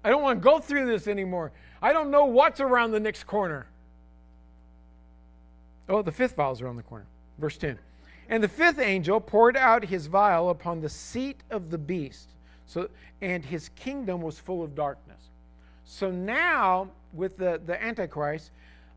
[0.07, 1.51] I don't want to go through this anymore.
[1.83, 3.67] I don't know what's around the next corner.
[5.89, 7.07] Oh, the fifth vial is around the corner.
[7.39, 7.77] Verse 10.
[8.29, 12.29] And the fifth angel poured out his vial upon the seat of the beast,
[12.67, 12.89] so,
[13.21, 15.31] and his kingdom was full of darkness.
[15.85, 18.53] So now, with the, the Antichrist,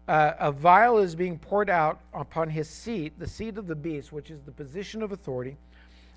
[0.08, 4.12] uh, a vial is being poured out upon his seat, the seat of the beast,
[4.12, 5.58] which is the position of authority,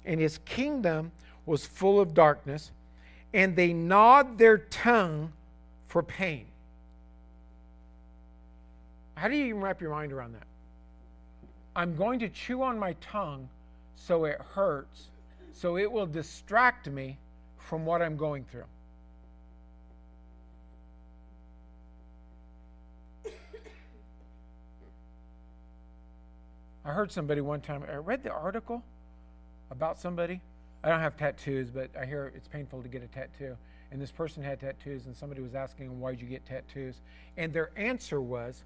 [0.05, 1.13] and his kingdom
[1.47, 2.73] was full of darkness,
[3.35, 5.33] and they gnawed their tongue
[5.87, 6.47] for pain.
[9.15, 10.47] How do you even wrap your mind around that?
[11.75, 13.49] I'm going to chew on my tongue
[13.97, 15.09] so it hurts,
[15.53, 17.19] so it will distract me
[17.59, 18.65] from what I'm going through.
[26.85, 28.83] I heard somebody one time, I read the article
[29.71, 30.41] about somebody
[30.85, 33.57] I don't have tattoos, but I hear it's painful to get a tattoo.
[33.91, 37.03] And this person had tattoos, and somebody was asking them, Why'd you get tattoos?
[37.37, 38.65] And their answer was,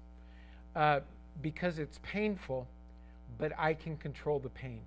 [0.75, 1.01] uh,
[1.41, 2.67] Because it's painful,
[3.37, 4.81] but I can control the pain.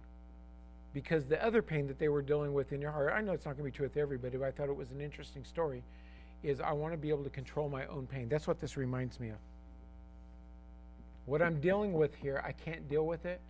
[0.92, 3.44] Because the other pain that they were dealing with in your heart, I know it's
[3.44, 5.84] not going to be true with everybody, but I thought it was an interesting story,
[6.42, 8.28] is I want to be able to control my own pain.
[8.28, 9.36] That's what this reminds me of.
[11.26, 13.40] What I'm dealing with here, I can't deal with it.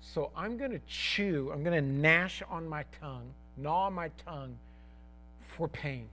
[0.00, 4.10] So I'm going to chew, I'm going to gnash on my tongue, gnaw on my
[4.24, 4.56] tongue
[5.42, 6.08] for pain.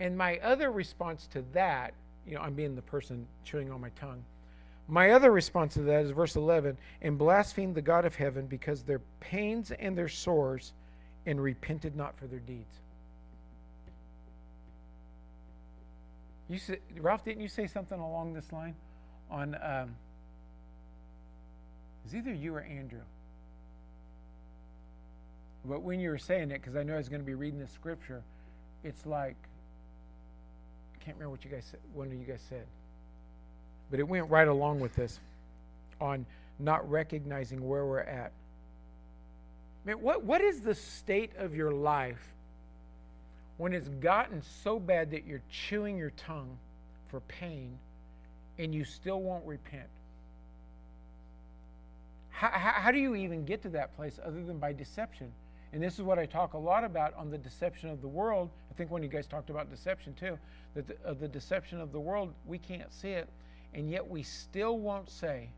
[0.00, 1.94] And my other response to that,
[2.26, 4.24] you know, I'm being the person chewing on my tongue.
[4.86, 8.82] My other response to that is verse 11 and blasphemed the God of heaven because
[8.82, 10.72] their pains and their sores
[11.26, 12.80] and repented not for their deeds.
[16.48, 18.74] You said, Ralph, didn't you say something along this line?
[19.34, 19.96] On, um,
[22.04, 23.00] it's either you or Andrew.
[25.64, 27.58] But when you were saying it, because I know I was going to be reading
[27.58, 28.22] this scripture,
[28.84, 29.34] it's like,
[30.94, 32.64] I can't remember what you guys said, one of you guys said.
[33.90, 35.18] But it went right along with this
[36.00, 36.26] on
[36.60, 38.30] not recognizing where we're at.
[39.84, 42.22] Man, what, what is the state of your life
[43.56, 46.56] when it's gotten so bad that you're chewing your tongue
[47.08, 47.80] for pain
[48.58, 49.88] and you still won't repent?
[52.30, 55.32] How, how, how, do you even get to that place other than by deception?
[55.72, 58.50] And this is what I talk a lot about on the deception of the world.
[58.70, 60.38] I think when you guys talked about deception too,
[60.74, 63.28] that the, uh, the deception of the world, we can't see it,
[63.72, 65.48] and yet we still won't say,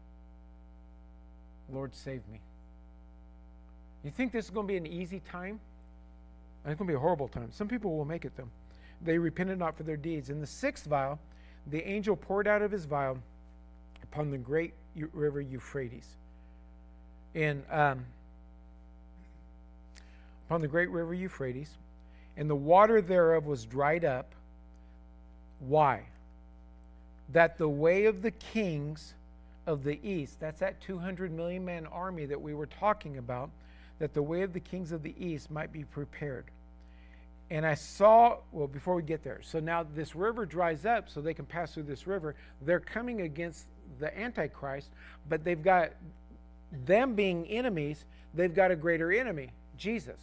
[1.71, 2.41] Lord, save me.
[4.05, 5.59] You think this is going to be an easy time?
[6.65, 7.51] It's going to be a horrible time.
[7.53, 8.49] Some people will make it, though.
[9.03, 10.31] They repented not for their deeds.
[10.31, 11.19] In the sixth vial,
[11.67, 13.19] the angel poured out of his vial
[14.03, 14.73] upon the great
[15.13, 16.09] river Euphrates.
[17.35, 18.07] And um,
[20.47, 21.71] upon the great river Euphrates,
[22.37, 24.33] and the water thereof was dried up.
[25.61, 26.03] Why?
[27.33, 29.15] That the way of the kings
[29.67, 33.51] of the east, that's that 200 million man army that we were talking about,
[33.99, 36.45] that the way of the kings of the east might be prepared.
[37.51, 41.21] And I saw, well, before we get there, so now this river dries up so
[41.21, 42.35] they can pass through this river.
[42.63, 43.67] They're coming against
[44.01, 44.91] the Antichrist,
[45.29, 45.93] but they've got
[46.85, 50.21] them being enemies, they've got a greater enemy, Jesus.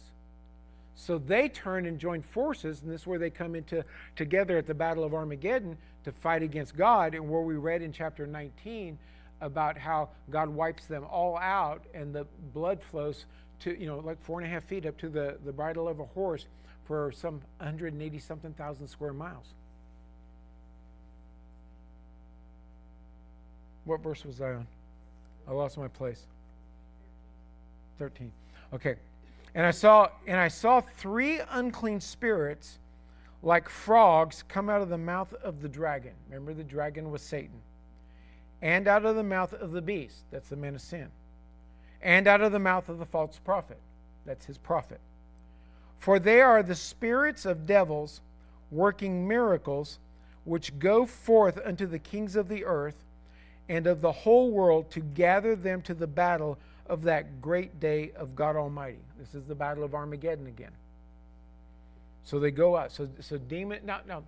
[0.96, 3.84] So they turn and join forces, and this is where they come into
[4.16, 7.90] together at the Battle of Armageddon to fight against God, and where we read in
[7.90, 8.98] chapter 19
[9.40, 13.26] about how God wipes them all out and the blood flows
[13.60, 16.00] to, you know, like four and a half feet up to the, the bridle of
[16.00, 16.46] a horse
[16.84, 19.46] for some 180 something thousand square miles.
[23.84, 24.66] What verse was I on?
[25.46, 26.22] I lost my place.
[27.98, 28.32] 13.
[28.72, 28.96] Okay.
[29.54, 32.78] And I saw and I saw three unclean spirits
[33.42, 36.12] like frogs come out of the mouth of the dragon.
[36.28, 37.60] Remember the dragon was Satan.
[38.62, 41.10] And out of the mouth of the beast, that's the man of sin
[42.04, 43.78] and out of the mouth of the false prophet.
[44.26, 45.00] That's his prophet.
[46.04, 48.20] For they are the spirits of devils
[48.70, 49.98] working miracles,
[50.44, 53.06] which go forth unto the kings of the earth
[53.70, 56.58] and of the whole world to gather them to the battle
[56.90, 58.98] of that great day of God Almighty.
[59.18, 60.72] This is the battle of Armageddon again.
[62.22, 62.92] So they go out.
[62.92, 63.80] So, so demon.
[63.86, 64.24] No, no.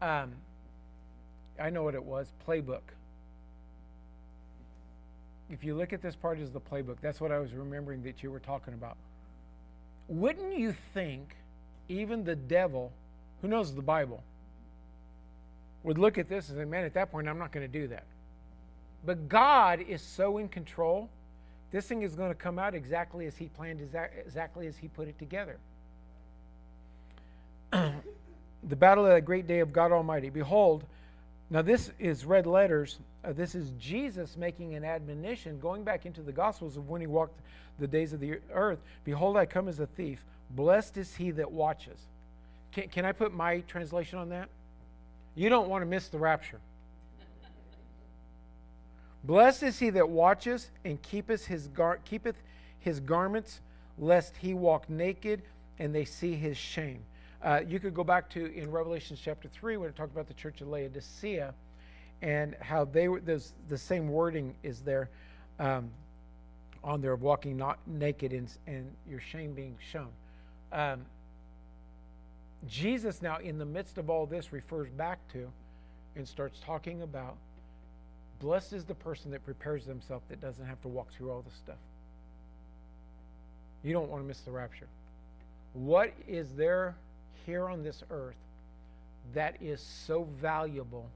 [0.00, 0.30] um,
[1.58, 2.30] I know what it was.
[2.46, 2.82] Playbook
[5.50, 8.22] if you look at this part as the playbook, that's what I was remembering that
[8.22, 8.96] you were talking about.
[10.10, 11.36] Wouldn't you think
[11.88, 12.92] even the devil,
[13.40, 14.24] who knows the Bible,
[15.84, 17.86] would look at this and say, man, at that point, I'm not going to do
[17.88, 18.02] that.
[19.06, 21.08] But God is so in control,
[21.70, 25.06] this thing is going to come out exactly as He planned, exactly as He put
[25.06, 25.58] it together.
[27.72, 30.28] the battle of the great day of God Almighty.
[30.28, 30.84] Behold,
[31.50, 36.22] now this is red letters uh, this is Jesus making an admonition, going back into
[36.22, 37.40] the Gospels of when he walked
[37.78, 38.78] the days of the earth.
[39.04, 40.24] Behold, I come as a thief.
[40.50, 41.98] Blessed is he that watches.
[42.72, 44.48] Can, can I put my translation on that?
[45.34, 46.60] You don't want to miss the rapture.
[49.22, 52.36] Blessed is he that watches and keepeth his, gar- keepeth
[52.78, 53.60] his garments,
[53.98, 55.42] lest he walk naked
[55.78, 57.02] and they see his shame.
[57.42, 60.34] Uh, you could go back to in Revelation chapter 3 when it talked about the
[60.34, 61.54] church of Laodicea
[62.22, 65.08] and how they were there's the same wording is there
[65.58, 65.90] um,
[66.84, 70.08] on there of walking not naked and, and your shame being shown
[70.72, 71.00] um,
[72.68, 75.50] jesus now in the midst of all this refers back to
[76.16, 77.36] and starts talking about
[78.40, 81.54] blessed is the person that prepares themselves that doesn't have to walk through all this
[81.54, 81.78] stuff
[83.82, 84.86] You don't want to miss the rapture.
[85.72, 86.94] What is there
[87.50, 88.36] here on this earth
[89.34, 91.10] that is so valuable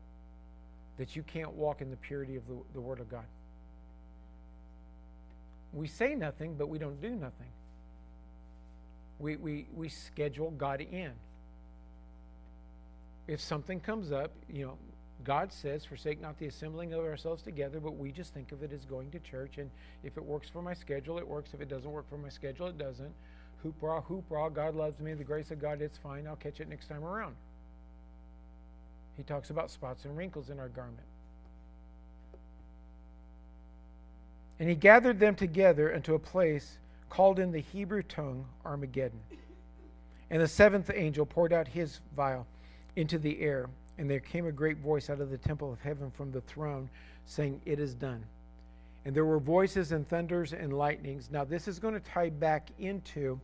[0.98, 3.24] that you can't walk in the purity of the, the Word of God?
[5.72, 7.52] We say nothing, but we don't do nothing.
[9.20, 11.12] We, we, we schedule God in.
[13.28, 14.76] If something comes up, you know,
[15.22, 18.72] God says, forsake not the assembling of ourselves together, but we just think of it
[18.72, 19.58] as going to church.
[19.58, 19.70] And
[20.02, 21.54] if it works for my schedule, it works.
[21.54, 23.14] If it doesn't work for my schedule, it doesn't.
[23.64, 25.14] Hoopra, hoopra, God loves me.
[25.14, 26.26] The grace of God, it's fine.
[26.26, 27.34] I'll catch it next time around.
[29.16, 31.06] He talks about spots and wrinkles in our garment.
[34.58, 36.78] And he gathered them together into a place
[37.10, 39.20] called in the Hebrew tongue Armageddon.
[40.30, 42.46] And the seventh angel poured out his vial
[42.96, 46.10] into the air, and there came a great voice out of the temple of heaven
[46.10, 46.88] from the throne,
[47.26, 48.24] saying, It is done.
[49.04, 51.30] And there were voices and thunders and lightnings.
[51.30, 53.38] Now, this is going to tie back into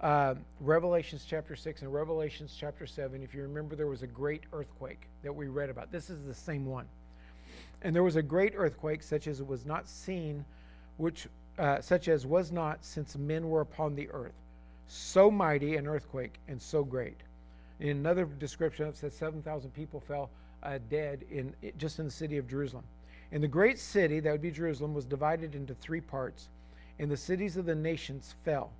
[0.00, 3.22] uh, Revelations chapter 6 and Revelations chapter 7.
[3.22, 5.92] If you remember, there was a great earthquake that we read about.
[5.92, 6.86] This is the same one.
[7.82, 10.44] And there was a great earthquake, such as was not seen,
[10.96, 11.26] which
[11.58, 14.34] uh, such as was not since men were upon the earth.
[14.88, 17.18] So mighty an earthquake and so great.
[17.80, 20.30] In another description, it says 7,000 people fell
[20.62, 22.84] uh, dead in just in the city of Jerusalem.
[23.32, 26.48] And the great city, that would be Jerusalem, was divided into three parts,
[26.98, 28.72] and the cities of the nations fell.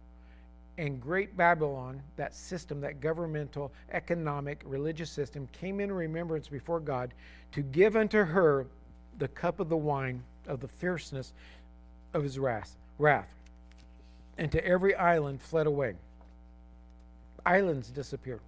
[0.78, 7.12] And great Babylon, that system, that governmental, economic, religious system, came in remembrance before God
[7.52, 8.66] to give unto her
[9.18, 11.32] the cup of the wine of the fierceness
[12.14, 12.76] of his wrath.
[12.98, 13.28] wrath.
[14.38, 15.94] And to every island fled away.
[17.44, 18.40] Islands disappeared.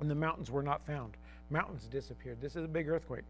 [0.00, 1.14] And the mountains were not found.
[1.50, 2.40] Mountains disappeared.
[2.40, 3.24] This is a big earthquake.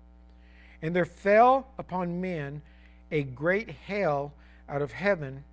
[0.83, 2.63] And there fell upon men
[3.11, 4.33] a great hail
[4.69, 5.45] out of heaven,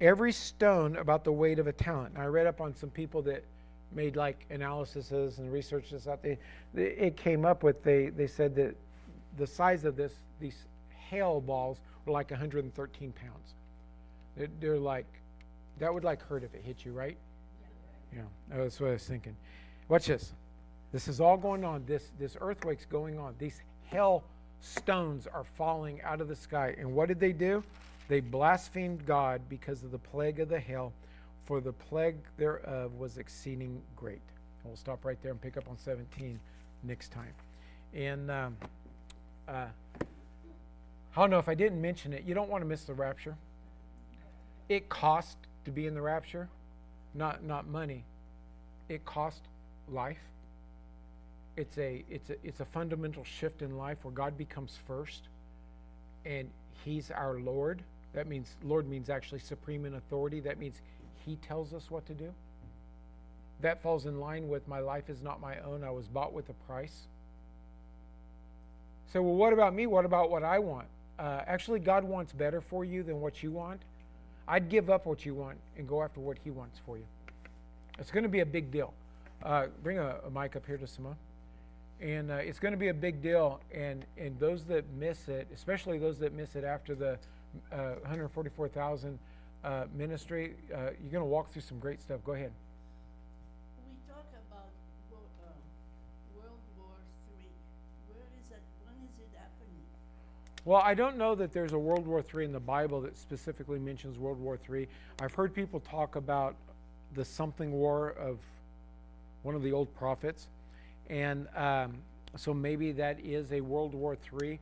[0.00, 2.14] every stone about the weight of a talent.
[2.14, 3.44] Now, I read up on some people that
[3.92, 6.22] made like analyses and research this out.
[6.22, 6.38] They,
[6.74, 8.76] they, it came up with they they said that
[9.36, 10.66] the size of this these
[11.10, 13.54] hail balls were like 113 pounds.
[14.36, 15.06] They're, they're like
[15.78, 17.16] that would like hurt if it hit you, right?
[18.14, 19.36] Yeah, that's what I was thinking.
[19.88, 20.32] Watch this.
[20.92, 21.84] This is all going on.
[21.86, 23.34] This this earthquake's going on.
[23.38, 24.24] These hail
[24.60, 26.74] stones are falling out of the sky.
[26.78, 27.62] And what did they do?
[28.08, 30.92] They blasphemed God because of the plague of the hail,
[31.44, 34.22] for the plague thereof was exceeding great.
[34.62, 36.40] And we'll stop right there and pick up on 17
[36.82, 37.34] next time.
[37.94, 38.56] And um,
[39.46, 39.66] uh,
[40.00, 42.24] I don't know if I didn't mention it.
[42.24, 43.36] You don't want to miss the rapture.
[44.68, 46.48] It cost to be in the rapture,
[47.14, 48.04] not not money.
[48.88, 49.42] It cost
[49.90, 50.20] life.
[51.56, 55.28] It's a it's a it's a fundamental shift in life where God becomes first,
[56.24, 56.50] and
[56.84, 57.82] He's our Lord.
[58.14, 60.40] That means Lord means actually supreme in authority.
[60.40, 60.80] That means
[61.24, 62.32] He tells us what to do.
[63.60, 65.82] That falls in line with my life is not my own.
[65.82, 67.06] I was bought with a price.
[69.12, 69.86] So, well, what about me?
[69.86, 70.86] What about what I want?
[71.18, 73.80] Uh, actually, God wants better for you than what you want.
[74.46, 77.04] I'd give up what you want and go after what He wants for you.
[77.98, 78.94] It's going to be a big deal.
[79.42, 81.16] Uh, bring a, a, mic up here to Simone.
[82.00, 83.60] And uh, it's going to be a big deal.
[83.74, 87.18] And, and those that miss it, especially those that miss it after the
[87.72, 89.18] uh, 144,000
[89.64, 92.20] uh, ministry, uh, you're going to walk through some great stuff.
[92.24, 92.52] Go ahead.
[93.86, 94.68] We talk about
[95.12, 95.50] uh,
[96.34, 96.86] World War
[97.36, 97.46] III.
[98.12, 98.60] Where is that?
[98.84, 99.82] When is it happening?
[100.64, 103.78] Well, I don't know that there's a World War III in the Bible that specifically
[103.78, 104.88] mentions World War III.
[105.20, 106.54] I've heard people talk about
[107.14, 108.38] the something war of
[109.42, 110.48] one of the old prophets.
[111.08, 111.94] And um,
[112.36, 114.58] so maybe that is a World War III.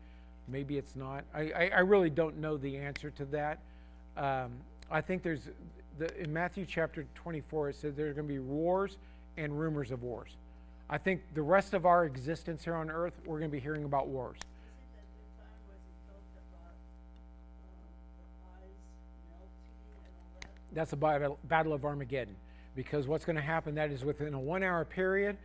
[0.49, 1.25] Maybe it's not.
[1.35, 3.59] I, I, I really don't know the answer to that.
[4.17, 4.53] Um,
[4.91, 5.49] I think there's,
[5.99, 8.97] the, in Matthew chapter 24, it says there's going to be wars
[9.37, 10.37] and rumors of wars.
[10.89, 13.85] I think the rest of our existence here on earth, we're going to be hearing
[13.85, 14.39] about wars.
[20.77, 22.37] that's a battle, battle of Armageddon.
[22.77, 25.39] Because what's going to happen, that is within a one hour period,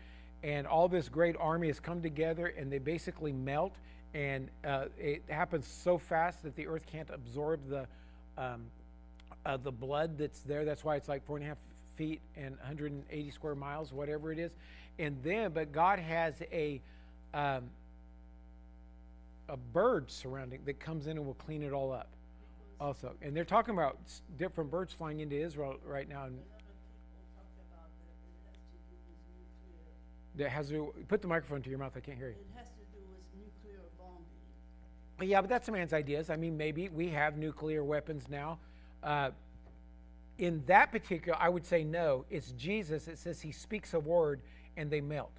[0.43, 3.73] and all this great army has come together and they basically melt.
[4.13, 7.87] And uh, it happens so fast that the earth can't absorb the,
[8.37, 8.65] um,
[9.45, 10.65] uh, the blood that's there.
[10.65, 11.57] That's why it's like four and a half
[11.95, 14.51] feet and 180 square miles, whatever it is.
[14.99, 16.81] And then, but God has a,
[17.33, 17.69] um,
[19.47, 22.07] a bird surrounding that comes in and will clean it all up
[22.79, 23.13] also.
[23.21, 23.97] And they're talking about
[24.37, 26.25] different birds flying into Israel right now.
[26.25, 26.37] And
[30.35, 31.93] that has to put the microphone to your mouth.
[31.95, 32.35] I can't hear you.
[32.35, 34.25] It has to do with nuclear bombing.
[35.27, 36.29] Yeah, but that's a man's ideas.
[36.29, 38.59] I mean, maybe we have nuclear weapons now.
[39.03, 39.31] Uh,
[40.37, 42.25] in that particular, I would say no.
[42.29, 43.07] It's Jesus.
[43.07, 44.41] It says he speaks a word
[44.75, 45.31] and they melt.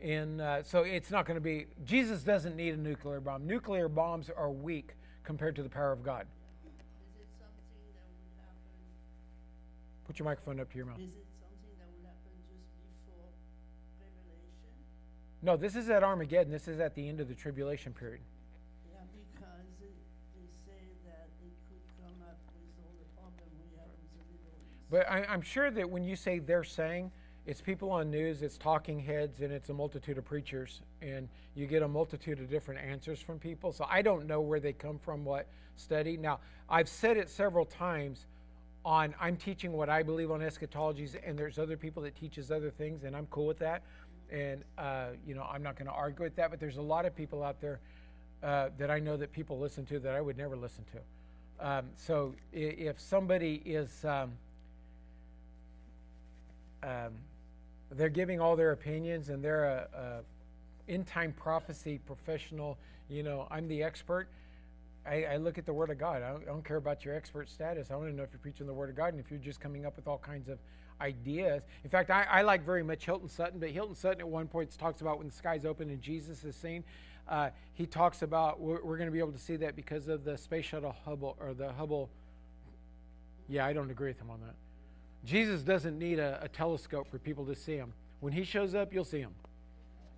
[0.00, 3.46] And uh, so it's not going to be, Jesus doesn't need a nuclear bomb.
[3.46, 6.26] Nuclear bombs are weak compared to the power of God.
[6.64, 6.72] Is
[7.18, 7.64] it something
[7.94, 8.70] that would happen,
[10.06, 10.98] Put your microphone up to your mouth.
[10.98, 13.26] is it something that would happen just before
[13.98, 14.76] Revelation?
[15.42, 16.52] No, this is at Armageddon.
[16.52, 18.20] This is at the end of the tribulation period.
[24.90, 27.10] But I, I'm sure that when you say they're saying,
[27.46, 31.66] it's people on news, it's talking heads, and it's a multitude of preachers, and you
[31.66, 33.72] get a multitude of different answers from people.
[33.72, 36.16] So I don't know where they come from, what study.
[36.16, 38.26] Now, I've said it several times
[38.84, 42.70] on I'm teaching what I believe on eschatologies, and there's other people that teaches other
[42.70, 43.82] things, and I'm cool with that.
[44.30, 46.50] And uh, you know, I'm not going to argue with that.
[46.50, 47.78] But there's a lot of people out there
[48.42, 51.68] uh, that I know that people listen to that I would never listen to.
[51.68, 54.32] Um, so if somebody is um,
[56.82, 57.12] um,
[57.92, 62.78] they're giving all their opinions and they're a, a in time prophecy professional.
[63.08, 64.28] You know, I'm the expert.
[65.06, 66.22] I, I look at the Word of God.
[66.22, 67.90] I don't, I don't care about your expert status.
[67.90, 69.60] I want to know if you're preaching the Word of God and if you're just
[69.60, 70.58] coming up with all kinds of
[71.00, 71.62] ideas.
[71.84, 74.76] In fact, I, I like very much Hilton Sutton, but Hilton Sutton at one point
[74.76, 76.82] talks about when the sky's open and Jesus is seen.
[77.28, 80.24] Uh, he talks about we're, we're going to be able to see that because of
[80.24, 82.08] the space shuttle Hubble or the Hubble.
[83.48, 84.54] Yeah, I don't agree with him on that.
[85.26, 87.92] Jesus doesn't need a, a telescope for people to see him.
[88.20, 89.34] When he shows up, you'll see him.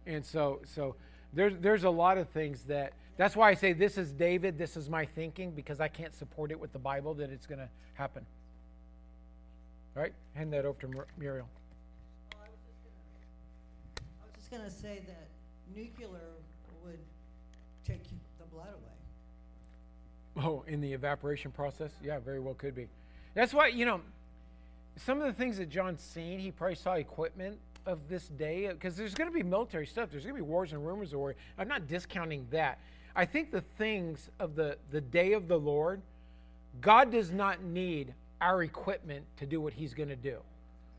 [0.07, 0.95] And so, so
[1.33, 2.93] there's there's a lot of things that.
[3.17, 4.57] That's why I say this is David.
[4.57, 7.59] This is my thinking because I can't support it with the Bible that it's going
[7.59, 8.25] to happen.
[9.97, 11.49] All right, hand that over to Mur- Muriel.
[12.33, 15.27] Well, I was just gonna, I was just gonna say that
[15.75, 16.21] nuclear
[16.85, 17.01] would
[17.85, 20.47] take the blood away.
[20.47, 21.91] Oh, in the evaporation process?
[22.01, 22.87] Yeah, very well could be.
[23.35, 24.01] That's why, you know,
[24.99, 28.97] some of the things that John's seen, he probably saw equipment of this day because
[28.97, 30.11] there's going to be military stuff.
[30.11, 31.35] There's going to be wars and rumors of war.
[31.57, 32.79] I'm not discounting that.
[33.17, 36.03] I think the things of the, the day of the Lord,
[36.81, 40.39] God does not need our equipment to do what he's going to do.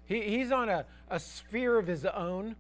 [0.06, 2.56] He, he's on a, a sphere of his own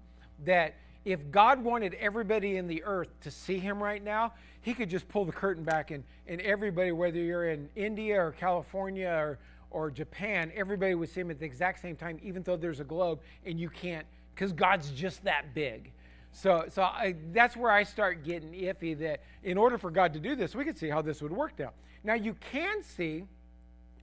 [0.46, 0.76] that
[1.06, 5.08] if God wanted everybody in the earth to see him right now, he could just
[5.10, 9.40] pull the curtain back and, and everybody, whether you're in India or California or,
[9.72, 12.84] or Japan, everybody would see him at the exact same time, even though there's a
[12.84, 15.92] globe and you can't, because God's just that big.
[16.32, 20.20] So, so I, that's where I start getting iffy that in order for God to
[20.20, 21.74] do this, we could see how this would work now.
[22.04, 23.26] Now, you can see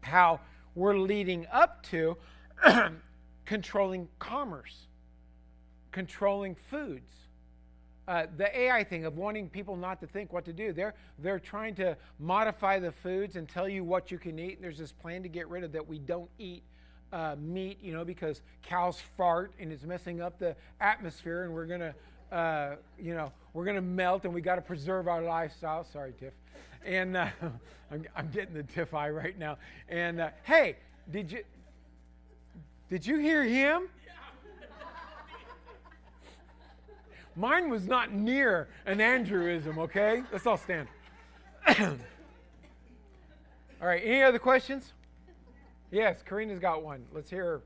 [0.02, 0.40] how
[0.74, 2.16] we're leading up to
[3.46, 4.88] controlling commerce,
[5.92, 7.10] controlling foods.
[8.08, 10.72] Uh, the AI thing of wanting people not to think what to do.
[10.72, 14.62] They're, they're trying to modify the foods and tell you what you can eat.
[14.62, 16.62] There's this plan to get rid of that we don't eat
[17.12, 21.66] uh, meat, you know, because cows fart and it's messing up the atmosphere and we're
[21.66, 21.94] going to,
[22.30, 25.84] uh, you know, we're going to melt and we got to preserve our lifestyle.
[25.84, 26.32] Sorry, Tiff.
[26.84, 27.28] And uh,
[27.90, 29.58] I'm, I'm getting the Tiff eye right now.
[29.88, 30.76] And uh, hey,
[31.10, 31.42] did you,
[32.88, 33.88] did you hear him?
[37.36, 40.22] Mine was not near an Andrewism, okay?
[40.32, 40.88] Let's all stand.
[41.78, 41.96] all
[43.82, 44.94] right, any other questions?
[45.90, 47.04] Yes, Karina's got one.
[47.12, 47.62] Let's hear her.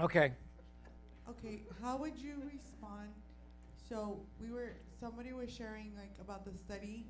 [0.00, 0.32] Okay.
[1.28, 3.10] Okay, how would you respond?
[3.86, 7.04] So we were somebody was sharing like about the study.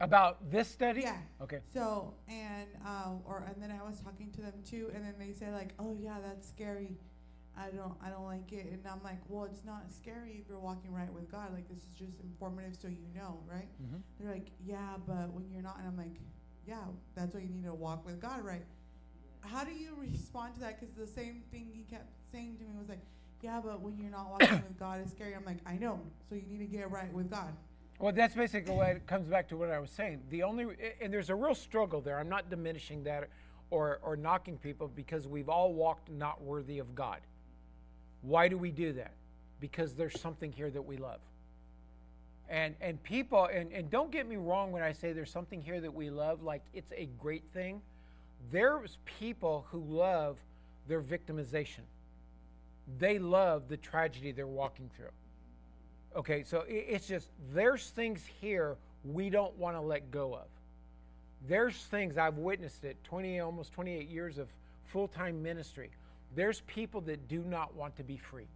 [0.00, 1.02] About this study?
[1.02, 1.16] Yeah.
[1.42, 1.60] Okay.
[1.72, 5.32] So and um or and then I was talking to them too, and then they
[5.32, 6.96] said like, oh yeah, that's scary.
[7.56, 10.60] I don't I don't like it, and I'm like, well, it's not scary if you're
[10.60, 11.52] walking right with God.
[11.52, 13.68] Like this is just informative, so you know, right?
[13.82, 14.00] Mhm.
[14.20, 16.20] They're like, yeah, but when you're not, and I'm like,
[16.66, 16.84] yeah,
[17.16, 18.62] that's why you need to walk with God, right?
[19.40, 20.78] How do you respond to that?
[20.78, 23.00] Because the same thing he kept saying to me was like,
[23.40, 25.34] yeah, but when you're not walking with God, it's scary.
[25.34, 27.52] I'm like, I know, so you need to get right with God.
[27.98, 30.20] Well, that's basically what it comes back to what I was saying.
[30.30, 30.66] The only
[31.00, 32.18] and there's a real struggle there.
[32.18, 33.28] I'm not diminishing that
[33.70, 37.20] or or knocking people because we've all walked not worthy of God.
[38.22, 39.12] Why do we do that?
[39.60, 41.18] Because there's something here that we love.
[42.48, 45.80] And and people and, and don't get me wrong when I say there's something here
[45.80, 47.82] that we love, like it's a great thing.
[48.52, 50.38] There's people who love
[50.86, 51.82] their victimization.
[52.98, 55.10] They love the tragedy they're walking through.
[56.16, 60.46] Okay, so it's just there's things here we don't want to let go of.
[61.46, 64.48] There's things I've witnessed it 20 almost 28 years of
[64.84, 65.90] full-time ministry.
[66.34, 68.48] There's people that do not want to be free.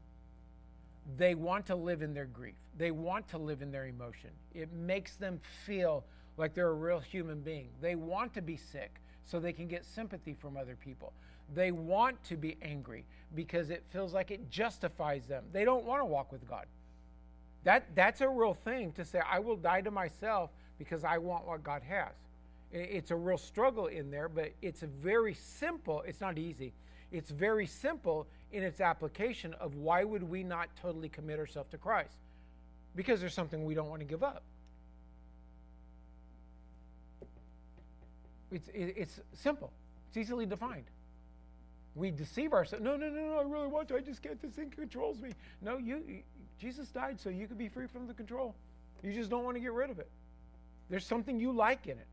[1.17, 2.55] They want to live in their grief.
[2.77, 4.31] They want to live in their emotion.
[4.55, 6.05] It makes them feel
[6.37, 7.69] like they're a real human being.
[7.81, 11.13] They want to be sick so they can get sympathy from other people.
[11.55, 13.05] They want to be angry
[13.35, 15.45] because it feels like it justifies them.
[15.53, 16.67] They don't want to walk with God.
[17.65, 21.47] That, that's a real thing to say, I will die to myself because I want
[21.47, 22.13] what God has.
[22.73, 26.73] It's a real struggle in there, but it's very simple, it's not easy.
[27.13, 31.79] It's very simple in its application of why would we not totally commit ourselves to
[31.79, 32.17] Christ?
[32.97, 34.43] Because there's something we don't want to give up.
[38.51, 39.71] It's, it's simple.
[40.09, 40.85] It's easily defined.
[41.95, 42.83] We deceive ourselves.
[42.83, 43.97] No, no, no, no, I really want to.
[43.97, 44.41] I just can't.
[44.41, 45.31] This thing controls me.
[45.61, 46.23] No, you,
[46.63, 48.55] Jesus died so you could be free from the control.
[49.03, 50.09] You just don't want to get rid of it.
[50.89, 52.07] There's something you like in it.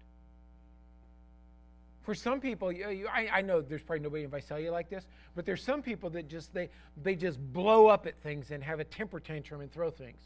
[2.01, 5.05] For some people, you, you, I, I, know there's probably nobody in Visalia like this,
[5.35, 6.69] but there's some people that just they
[7.03, 10.19] they just blow up at things and have a temper tantrum and throw things.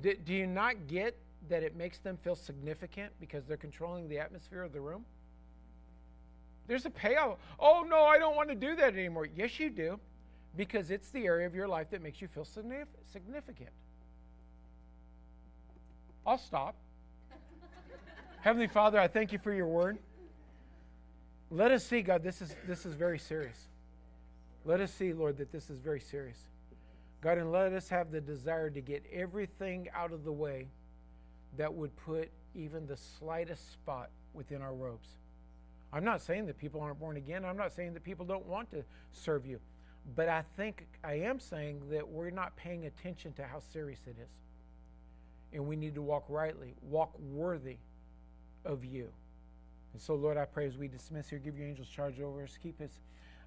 [0.00, 1.14] Do, do you not get
[1.50, 5.04] that it makes them feel significant because they're controlling the atmosphere of the room?
[6.66, 7.36] There's a payout.
[7.60, 9.28] Oh no, I don't want to do that anymore.
[9.36, 10.00] Yes, you do,
[10.56, 13.70] because it's the area of your life that makes you feel significant.
[16.26, 16.76] I'll stop.
[18.42, 19.98] Heavenly Father, I thank you for your word.
[21.50, 23.66] Let us see, God, this is, this is very serious.
[24.64, 26.38] Let us see, Lord, that this is very serious.
[27.20, 30.68] God, and let us have the desire to get everything out of the way
[31.56, 35.08] that would put even the slightest spot within our robes.
[35.92, 37.44] I'm not saying that people aren't born again.
[37.44, 39.60] I'm not saying that people don't want to serve you.
[40.16, 44.16] But I think I am saying that we're not paying attention to how serious it
[44.20, 44.30] is.
[45.52, 47.76] And we need to walk rightly, walk worthy
[48.64, 49.08] of you.
[49.92, 52.58] And so, Lord, I pray as we dismiss here, give your angels charge over us,
[52.62, 53.00] keep us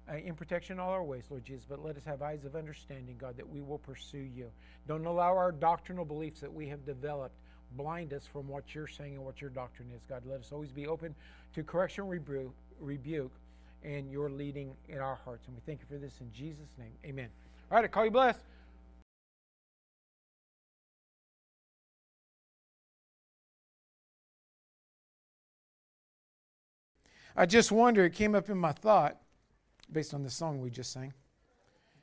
[0.08, 1.66] uh, in protection all our ways, Lord Jesus.
[1.68, 4.50] But let us have eyes of understanding, God, that we will pursue you.
[4.86, 7.34] Don't allow our doctrinal beliefs that we have developed
[7.72, 10.02] blind us from what you're saying and what your doctrine is.
[10.08, 11.14] God, let us always be open
[11.54, 13.32] to correction, rebuke, rebuke,
[13.86, 15.46] and your leading in our hearts.
[15.46, 16.92] And we thank you for this in Jesus' name.
[17.04, 17.28] Amen.
[17.70, 18.40] All right, I call you blessed.
[27.36, 29.18] I just wonder, it came up in my thought
[29.92, 31.12] based on the song we just sang.